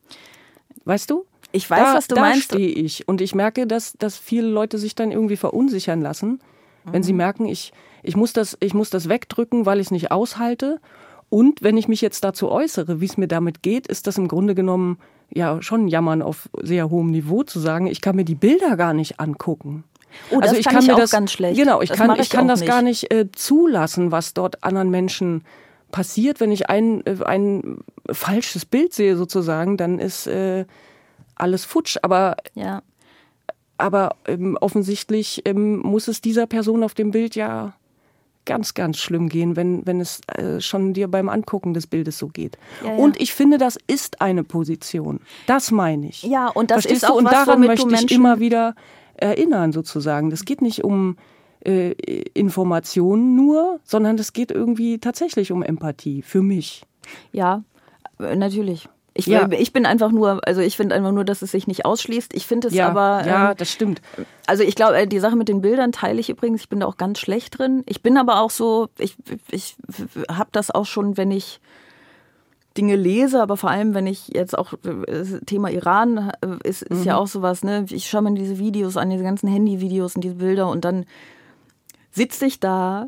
[0.84, 1.26] Weißt du?
[1.52, 2.44] Ich weiß, da, was du da meinst.
[2.44, 3.08] stehe ich.
[3.08, 6.40] Und ich merke, dass, dass viele Leute sich dann irgendwie verunsichern lassen,
[6.84, 7.04] wenn Mhm.
[7.04, 10.80] sie merken, ich, ich, muss das, ich muss das wegdrücken, weil ich es nicht aushalte.
[11.28, 14.28] Und wenn ich mich jetzt dazu äußere, wie es mir damit geht, ist das im
[14.28, 14.98] Grunde genommen
[15.34, 18.94] ja schon Jammern auf sehr hohem Niveau zu sagen, ich kann mir die Bilder gar
[18.94, 19.84] nicht angucken.
[20.30, 21.58] Oh, das also ich kann ich mir auch das ganz schlecht.
[21.58, 23.10] Genau, ich Das kann ich ich kann das gar nicht.
[23.10, 25.44] nicht äh, zulassen, was dort anderen Menschen
[25.92, 26.40] passiert.
[26.40, 27.78] Wenn ich ein äh, ein
[28.10, 30.64] falsches Bild sehe sozusagen, dann ist äh,
[31.34, 31.98] alles futsch.
[32.02, 32.82] Aber Ja.
[33.78, 37.74] aber ähm, offensichtlich ähm, muss es dieser Person auf dem Bild ja
[38.46, 42.28] ganz, ganz schlimm gehen, wenn, wenn es äh, schon dir beim Angucken des Bildes so
[42.28, 42.56] geht.
[42.82, 42.96] Ja, ja.
[42.96, 45.20] Und ich finde, das ist eine Position.
[45.46, 46.22] Das meine ich.
[46.22, 47.12] Ja, und das Verstehst ist du?
[47.12, 48.74] auch Und was, daran möchte ich immer wieder
[49.14, 50.30] erinnern, sozusagen.
[50.30, 51.16] Das geht nicht um
[51.64, 51.92] äh,
[52.34, 56.82] Informationen nur, sondern das geht irgendwie tatsächlich um Empathie für mich.
[57.32, 57.64] Ja,
[58.18, 58.88] äh, natürlich.
[59.16, 59.48] Ich, Ja.
[59.50, 62.34] ich bin einfach nur, also ich finde einfach nur, dass es sich nicht ausschließt.
[62.34, 63.26] Ich finde es ja, aber.
[63.26, 64.00] ja, ähm, das stimmt.
[64.46, 66.62] Also ich glaube, äh, die Sache mit den Bildern teile ich übrigens.
[66.62, 67.82] Ich bin da auch ganz schlecht drin.
[67.86, 69.16] Ich bin aber auch so, ich,
[69.50, 69.76] ich
[70.30, 71.60] habe das auch schon, wenn ich
[72.76, 76.82] Dinge lese, aber vor allem, wenn ich jetzt auch äh, das Thema Iran äh, ist,
[76.82, 77.86] ist ja auch sowas, ne?
[77.90, 81.06] Ich schaue mir diese Videos an, diese ganzen Handyvideos und diese Bilder und dann
[82.10, 83.06] sitze ich da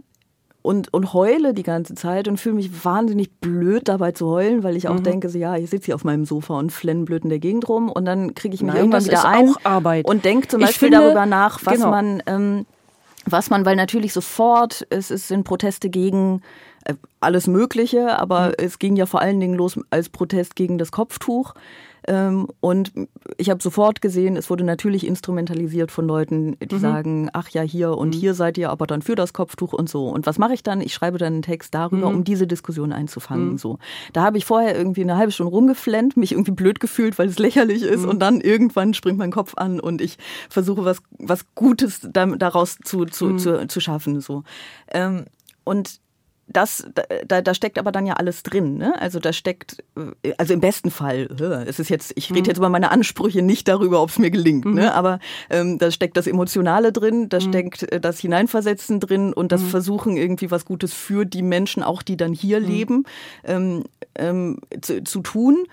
[0.69, 4.77] und, und heule die ganze Zeit und fühle mich wahnsinnig blöd dabei zu heulen, weil
[4.77, 7.31] ich auch denke, so, ja, ich sitze hier auf meinem Sofa und flenne blöd in
[7.31, 9.55] der Gegend rum und dann kriege ich mich Nein, irgendwann wieder ein
[10.05, 11.91] und denke zum Ich Beispiel finde- darüber nach, was genau.
[11.91, 12.66] man, ähm,
[13.25, 16.43] was man, weil natürlich sofort, es, es sind Proteste gegen
[16.85, 18.55] äh, alles Mögliche, aber Mhm.
[18.59, 21.55] es ging ja vor allen Dingen los als Protest gegen das Kopftuch.
[22.09, 22.90] Ähm, und
[23.36, 26.80] ich habe sofort gesehen, es wurde natürlich instrumentalisiert von Leuten, die Mhm.
[26.80, 30.09] sagen, ach ja, hier und hier seid ihr aber dann für das Kopftuch und so.
[30.09, 30.80] Und was mache ich dann?
[30.80, 32.16] Ich schreibe dann einen Text darüber, Mhm.
[32.16, 33.59] um diese Diskussion einzufangen.
[33.59, 33.78] So.
[34.14, 37.38] Da habe ich vorher irgendwie eine halbe Stunde rumgeflennt, mich irgendwie blöd gefühlt, weil es
[37.38, 38.04] lächerlich ist.
[38.04, 38.09] Mhm.
[38.09, 40.16] Und dann irgendwann springt mein Kopf an und ich
[40.48, 43.38] versuche was, was Gutes da, daraus zu, zu, Mhm.
[43.38, 44.20] zu, zu schaffen.
[44.22, 44.44] So.
[44.90, 45.26] Ähm,
[45.64, 46.00] und
[46.49, 46.86] das,
[47.26, 48.76] da, da steckt aber dann ja alles drin.
[48.76, 48.94] Ne?
[49.01, 49.84] Also da steckt,
[50.22, 53.42] äh, also im besten Fall, äh, es ist jetzt, ich rede jetzt über meine Ansprüche,
[53.42, 54.64] nicht darüber, ob es mir gelingt.
[54.64, 54.94] Ne?
[54.94, 55.18] Aber
[55.51, 60.16] ähm, da steckt das Emotionale drin, da steckt äh, das Hineinversetzen drin und das Versuchen
[60.16, 63.05] irgendwie was Gutes für die Menschen, auch die dann hier leben,
[63.44, 63.84] ähm,
[64.14, 65.66] ähm, zu, zu tun.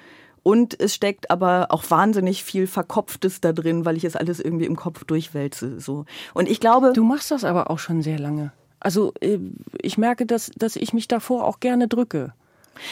[0.44, 4.66] Und es steckt aber auch wahnsinnig viel Verkopftes da drin, weil ich es alles irgendwie
[4.66, 5.80] im Kopf durchwälze.
[5.80, 6.06] So.
[6.36, 6.94] Und ich glaube.
[6.94, 8.52] Du machst das aber auch schon sehr lange.
[8.80, 9.40] Also äh,
[9.82, 12.34] ich merke, dass, dass ich mich davor auch gerne drücke.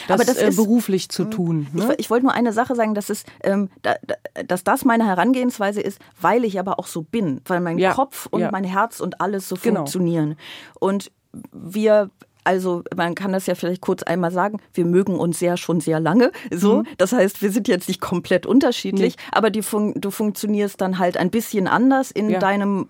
[0.08, 1.66] Das, Aber das äh, ist- beruflich zu tun.
[1.74, 1.94] Ich, Ne?
[1.98, 4.14] ich wollte nur eine Sache sagen, dass, es, ähm, da, da,
[4.46, 8.26] dass das meine Herangehensweise ist, weil ich aber auch so bin, weil mein Ja, Kopf
[8.30, 8.50] und ja.
[8.50, 9.80] mein Herz und alles so Genau.
[9.80, 10.36] funktionieren.
[10.80, 11.12] Und
[11.52, 12.10] wir
[12.46, 15.98] also man kann das ja vielleicht kurz einmal sagen, wir mögen uns ja schon sehr
[15.98, 16.30] lange.
[16.52, 16.86] So, Mhm.
[16.98, 21.16] das heißt, wir sind jetzt nicht komplett unterschiedlich, aber die fun du funktionierst dann halt
[21.16, 22.38] ein bisschen anders in Ja.
[22.40, 22.88] deinem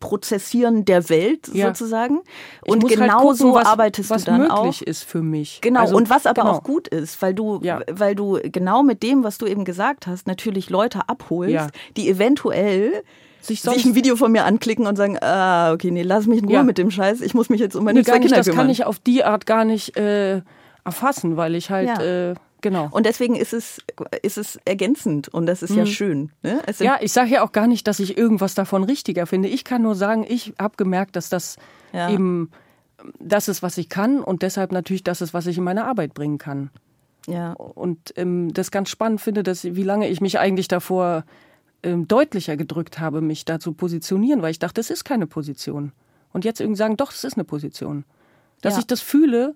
[0.00, 1.68] Prozessieren der Welt Ja.
[1.68, 2.20] sozusagen.
[2.66, 4.82] Und halt genau so was, arbeitest was du dann möglich auch.
[4.82, 5.60] ist für mich.
[5.60, 6.54] Genau, Also, und was aber genau.
[6.54, 7.80] auch gut ist, weil du, Ja.
[7.90, 11.66] weil du genau mit dem, was du eben gesagt hast, natürlich Leute abholst, Ja.
[11.96, 13.02] die eventuell
[13.40, 16.46] Sich sich, ein Video von mir anklicken und sagen, ah, okay, nee, lass mich in
[16.46, 16.62] Ruhe Ja.
[16.62, 18.62] mit dem Scheiß, ich muss mich jetzt um meine Nee, zwei nicht, Kinder das kümmern.
[18.66, 20.42] kann ich auf die Art gar nicht äh,
[20.84, 22.88] erfassen, weil ich halt, äh, genau.
[22.90, 23.78] und deswegen ist es,
[24.22, 26.30] ist es ergänzend und das ist ja schön.
[26.42, 26.60] Ne?
[26.66, 26.84] Mhm.
[26.84, 29.48] Ja, ich sage ja auch gar nicht, dass ich irgendwas davon richtiger finde.
[29.48, 31.56] Ich kann nur sagen, ich habe gemerkt, dass das
[31.92, 32.10] Ja.
[32.10, 32.50] eben
[33.20, 36.14] das ist, was ich kann und deshalb natürlich das ist, was ich in meine Arbeit
[36.14, 36.70] bringen kann.
[37.26, 37.52] ja.
[37.52, 41.24] Und ähm, das ganz spannend finde, dass wie lange ich mich eigentlich davor
[41.84, 45.92] ähm, deutlicher gedrückt habe, mich da zu positionieren, weil ich dachte, es ist keine Position.
[46.32, 48.04] Und jetzt irgendwie sagen, doch, es ist eine Position.
[48.62, 48.80] Dass Ja.
[48.80, 49.54] ich das fühle,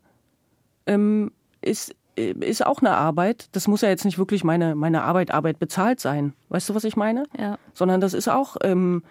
[0.87, 3.49] ähm, ist, ist auch eine Arbeit.
[3.53, 6.35] Das muss ja jetzt nicht wirklich meine, meine Arbeit, Arbeit bezahlt sein.
[6.49, 7.25] Weißt du, was ich meine?
[7.39, 7.59] Ja.
[7.75, 9.03] Sondern das ist auch ähm,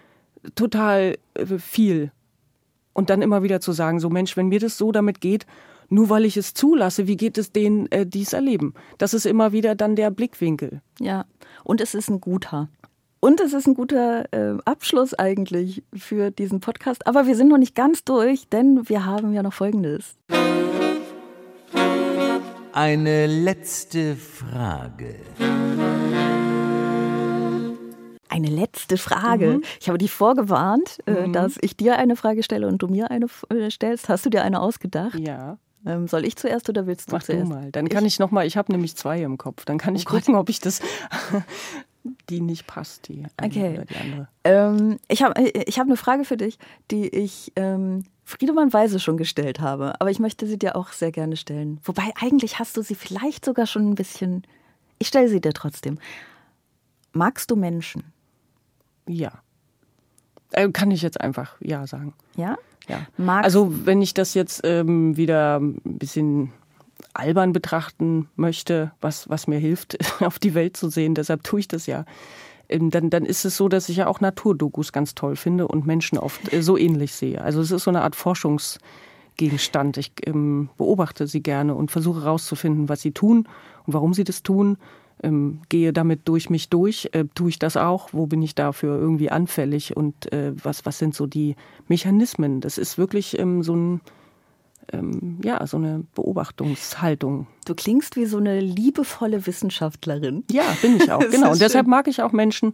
[0.55, 2.11] total äh, viel.
[2.93, 5.45] Und dann immer wieder zu sagen, so Mensch, wenn mir das so damit geht,
[5.89, 8.73] nur weil ich es zulasse, wie geht es denen, äh, die es erleben?
[8.97, 10.81] Das ist immer wieder dann der Blickwinkel.
[10.99, 11.25] Ja,
[11.63, 12.69] und es ist ein guter.
[13.19, 17.05] Und es ist ein guter äh, Abschluss eigentlich für diesen Podcast.
[17.05, 20.15] Aber wir sind noch nicht ganz durch, denn wir haben ja noch Folgendes.
[22.73, 25.15] Eine letzte Frage.
[28.29, 29.57] Eine letzte Frage.
[29.57, 29.63] Mhm.
[29.81, 33.25] Ich habe dich vorgewarnt, äh, dass ich dir eine Frage stelle und du mir eine
[33.49, 34.07] äh, stellst.
[34.07, 35.19] Hast du dir eine ausgedacht?
[35.19, 37.49] Ja, Ähm, soll ich zuerst oder willst du mach du zuerst?
[37.49, 37.71] mal.
[37.71, 40.11] Dann kann ich, noch mal, ich habe nämlich zwei im Kopf, dann kann ich Oh
[40.11, 40.19] Gott.
[40.21, 40.79] gucken, ob ich das,
[42.29, 43.73] die nicht passt, die eine Okay.
[43.73, 44.27] oder die andere.
[44.45, 46.57] Ähm, ich habe ich hab eine Frage für dich,
[46.89, 49.99] die ich ähm, Friedemann Weise schon gestellt habe.
[49.99, 51.79] Aber ich möchte sie dir auch sehr gerne stellen.
[51.83, 54.43] Wobei eigentlich hast du sie vielleicht sogar schon ein bisschen.
[54.99, 55.99] Ich stelle sie dir trotzdem.
[57.11, 58.03] Magst du Menschen?
[59.07, 59.41] Ja.
[60.51, 62.13] Äh, kann ich jetzt einfach Ja sagen.
[62.35, 62.57] Ja?
[62.87, 63.05] Ja.
[63.17, 66.53] Magst Also wenn ich das jetzt ähm, wieder ein bisschen
[67.13, 71.67] albern betrachten möchte, was, was mir hilft, auf die Welt zu sehen, deshalb tue ich
[71.67, 72.05] das ja,
[72.79, 76.17] dann, dann ist es so, dass ich ja auch Naturdokus ganz toll finde und Menschen
[76.17, 77.41] oft äh, so ähnlich sehe.
[77.41, 79.97] Also es ist so eine Art Forschungsgegenstand.
[79.97, 83.47] Ich ähm, beobachte sie gerne und versuche herauszufinden, was sie tun
[83.85, 84.77] und warum sie das tun.
[85.23, 87.09] Ähm, gehe damit durch mich durch.
[87.11, 88.09] Äh, tue ich das auch?
[88.11, 89.95] Wo bin ich dafür irgendwie anfällig?
[89.95, 91.55] Und äh, was, was sind so die
[91.87, 92.59] Mechanismen?
[92.59, 94.01] Das ist wirklich ähm, so ein,
[94.91, 97.47] ähm, ja, so eine Beobachtungshaltung.
[97.65, 100.43] du klingst wie so eine liebevolle Wissenschaftlerin.
[100.51, 101.51] Ja, bin ich auch, genau.
[101.51, 101.89] Und deshalb schön.
[101.91, 102.73] mag ich auch Menschen.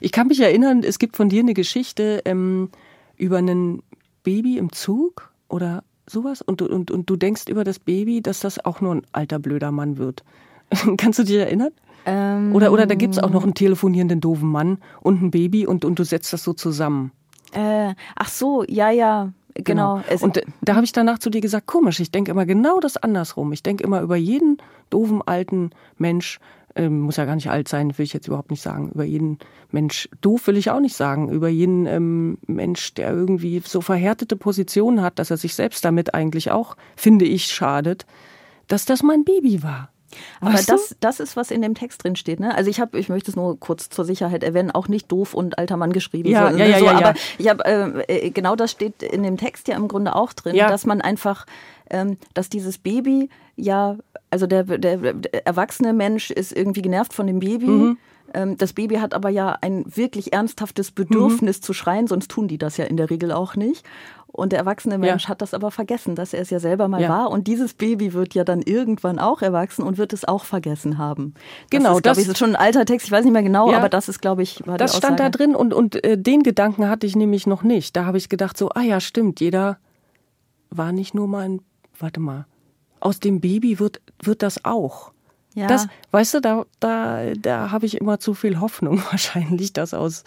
[0.00, 2.70] Ich kann mich erinnern, es gibt von dir eine Geschichte ähm,
[3.16, 3.82] über ein
[4.22, 6.42] Baby im Zug oder sowas.
[6.42, 9.38] Und, du- und, und du denkst über das Baby, dass das auch nur ein alter,
[9.38, 10.24] blöder Mann wird.
[10.96, 11.70] Kannst du dich erinnern?
[12.06, 15.86] Ähm, Oder, oder da gibt's auch noch einen telefonierenden doofen Mann und ein Baby und,
[15.86, 17.12] und du setzt das so zusammen.
[17.52, 20.02] Äh, ach so, ja, ja, genau.
[20.08, 22.96] Es, Und da habe ich danach zu dir gesagt, komisch, ich denke immer genau das
[22.96, 23.52] andersrum.
[23.52, 24.58] Ich denke immer über jeden
[24.90, 26.38] doofen alten Mensch,
[26.76, 28.90] ähm, muss ja gar nicht alt sein, will ich jetzt überhaupt nicht sagen.
[28.90, 29.38] Über jeden
[29.70, 31.30] Mensch, doof will ich auch nicht sagen.
[31.30, 36.14] Über jeden ähm, Mensch, der irgendwie so verhärtete Positionen hat, dass er sich selbst damit
[36.14, 38.06] eigentlich auch, finde ich, schadet,
[38.66, 39.90] dass das mein Baby war.
[40.40, 42.40] Aber Weißt das, das ist, was in dem Text drin steht.
[42.40, 42.54] Ne?
[42.54, 45.58] Also ich habe, ich möchte es nur kurz zur Sicherheit erwähnen, auch nicht doof und
[45.58, 46.28] alter Mann geschrieben.
[46.28, 47.64] Ja, so, ja, ja, so, ja, aber ich habe
[48.08, 50.68] äh, genau das steht in dem Text ja im Grunde auch drin, Ja.
[50.68, 51.46] dass man einfach,
[51.90, 53.96] ähm, dass dieses Baby ja,
[54.30, 57.66] also der, der, der erwachsene Mensch ist irgendwie genervt von dem Baby.
[57.66, 57.98] Mhm.
[58.32, 62.58] Ähm, Das Baby hat aber ja ein wirklich ernsthaftes Bedürfnis zu schreien, sonst tun die
[62.58, 63.84] das ja in der Regel auch nicht.
[64.36, 67.08] Und der erwachsene Mensch hat das aber vergessen, dass er es ja selber mal Ja.
[67.08, 67.30] war.
[67.30, 71.34] Und dieses Baby wird ja dann irgendwann auch erwachsen und wird es auch vergessen haben.
[71.70, 73.70] Genau, das ist, das- ich, ist schon ein alter Text, ich weiß nicht mehr genau,
[73.70, 73.78] Ja.
[73.78, 76.88] aber das ist, glaube ich, war Das stand da drin und, und äh, den Gedanken
[76.88, 77.94] hatte ich nämlich noch nicht.
[77.94, 79.78] Da habe ich gedacht, so, ah ja, stimmt, jeder
[80.70, 81.60] war nicht nur mal ein,
[81.98, 82.46] warte mal,
[82.98, 85.12] aus dem Baby wird, wird das auch.
[85.54, 85.68] Ja.
[85.68, 90.24] Das, weißt du, da, da, da habe ich immer zu viel Hoffnung wahrscheinlich, dass aus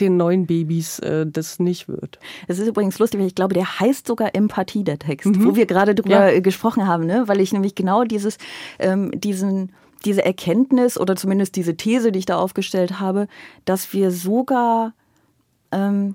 [0.00, 2.18] den neuen Babys äh, das nicht wird.
[2.46, 5.66] Es ist übrigens lustig, weil ich glaube, der heißt sogar Empathie, der Text, wo wir
[5.66, 6.34] gerade drüber Mhm.
[6.34, 6.40] Ja.
[6.40, 7.24] gesprochen haben, ne?
[7.26, 8.38] weil ich nämlich genau dieses,
[8.78, 9.72] ähm, diesen,
[10.04, 13.26] diese Erkenntnis oder zumindest diese These, die ich da aufgestellt habe,
[13.64, 14.92] dass wir sogar
[15.72, 16.14] ähm,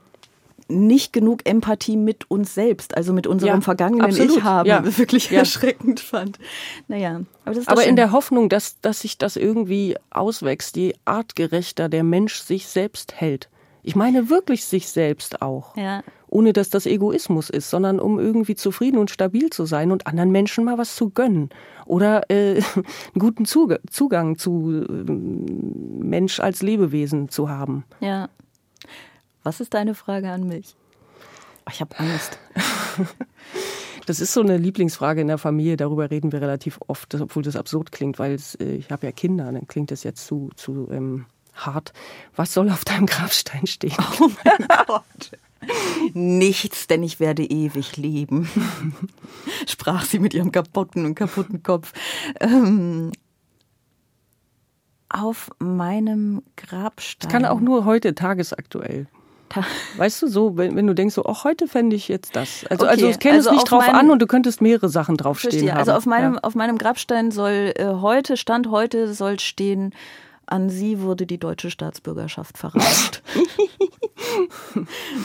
[0.69, 4.37] nicht genug Empathie mit uns selbst, also mit unserem Ja, vergangenen absolut.
[4.37, 4.81] Ich haben, Ja.
[4.97, 5.39] wirklich Ja.
[5.39, 6.39] erschreckend fand.
[6.87, 12.03] Naja, aber Aber in der Hoffnung, dass, dass sich das irgendwie auswächst, je artgerechter der
[12.03, 13.49] Mensch sich selbst hält.
[13.83, 15.75] Ich meine wirklich sich selbst auch.
[15.75, 16.03] Ja.
[16.27, 20.31] Ohne dass das Egoismus ist, sondern um irgendwie zufrieden und stabil zu sein und anderen
[20.31, 21.49] Menschen mal was zu gönnen.
[21.85, 27.83] Oder äh, einen guten Zuge Zugang zu äh, Mensch als Lebewesen zu haben.
[27.99, 28.29] Ja.
[29.43, 30.75] Was ist deine Frage an mich?
[31.69, 32.39] Ich habe Angst.
[34.05, 37.55] Das ist so eine Lieblingsfrage in der Familie, darüber reden wir relativ oft, obwohl das
[37.55, 40.89] absurd klingt, weil es, äh, ich habe ja Kinder, dann klingt das jetzt zu, zu
[40.91, 41.93] ähm, hart.
[42.35, 43.95] Was soll auf deinem Grabstein stehen?
[44.19, 45.31] Oh mein Gott.
[46.13, 48.49] Nichts, denn ich werde ewig leben,
[49.67, 51.93] sprach sie mit ihrem kaputten und kaputten Kopf.
[52.41, 53.11] Ähm,
[55.09, 57.31] auf meinem Grabstein.
[57.31, 59.07] Kann auch nur heute tagesaktuell.
[59.49, 59.63] Ta-
[59.97, 62.65] Weißt du, so, wenn, wenn du denkst, so, oh, heute fände ich jetzt das.
[62.69, 64.89] Also, Okay, also es käme also es nicht auf drauf an und du könntest mehrere
[64.89, 65.71] Sachen draufstehen Verstehe.
[65.71, 65.79] haben.
[65.79, 66.39] Also auf meinem, ja.
[66.41, 69.93] auf meinem Grabstein soll äh, heute, Stand heute, soll stehen,
[70.45, 73.23] an sie wurde die deutsche Staatsbürgerschaft verreicht.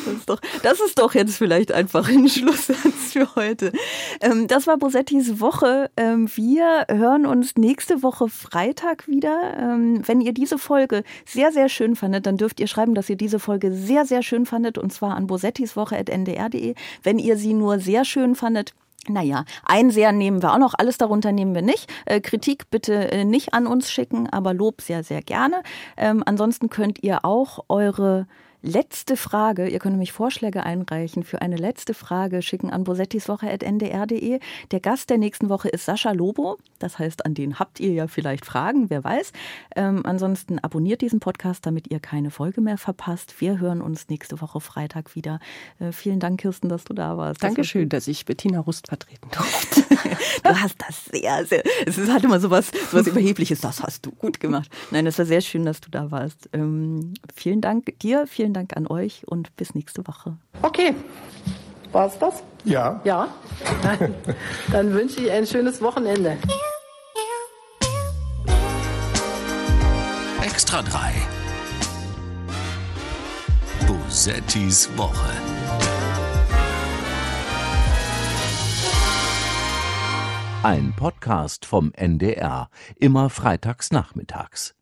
[0.05, 3.73] das, ist doch, das ist doch jetzt vielleicht einfach ein Schlusssatz für heute.
[4.21, 5.91] Ähm, das war Bosettis Woche.
[5.97, 9.57] Ähm, wir hören uns nächste Woche Freitag wieder.
[9.59, 13.17] Ähm, wenn ihr diese Folge sehr, sehr schön fandet, dann dürft ihr schreiben, dass ihr
[13.17, 16.75] diese Folge sehr, sehr schön fandet und zwar an bosettiswoche.ndr.de.
[17.03, 18.75] Wenn ihr sie nur sehr schön fandet,
[19.07, 21.91] naja, Einseher nehmen wir auch noch, alles darunter nehmen wir nicht.
[22.07, 25.63] Äh, Kritik bitte äh, nicht an uns schicken, aber Lob sehr, sehr gerne.
[25.97, 28.27] Ähm, ansonsten könnt ihr auch eure
[28.63, 34.41] letzte Frage, ihr könnt nämlich Vorschläge einreichen für eine letzte Frage, schicken an bosettiswoche.ndr.de.
[34.71, 38.07] Der Gast der nächsten Woche ist Sascha Lobo, das heißt, an den habt ihr ja
[38.09, 39.33] vielleicht Fragen, wer weiß.
[39.77, 43.41] Ähm, ansonsten abonniert diesen Podcast, damit ihr keine Folge mehr verpasst.
[43.41, 45.41] Wir hören uns nächste Woche Freitag wieder.
[45.79, 47.37] Äh, vielen Dank, Kirsten, dass du da warst.
[47.43, 49.85] Das war Dankeschön, dass ich Bettina Rust vertreten durfte.
[50.45, 51.63] Du hast das sehr, sehr.
[51.85, 53.61] Es ist- hat immer sowas, sowas Überhebliches.
[53.61, 54.71] Das hast du gut gemacht.
[54.91, 56.49] Nein, es war sehr schön, dass du da warst.
[56.53, 60.37] Ähm, vielen Dank dir, vielen Dank an euch und bis nächste Woche.
[60.63, 60.95] Okay.
[61.93, 62.43] War's das?
[62.65, 63.01] Ja.
[63.05, 63.29] Ja.
[63.83, 64.15] Dann,
[64.73, 66.37] dann wünsche ich ein schönes Wochenende.
[70.43, 71.13] Extra 3.
[73.87, 75.31] Bosettis Woche.
[80.63, 84.75] Ein Podcast vom NDR, immer freitags nachmittags.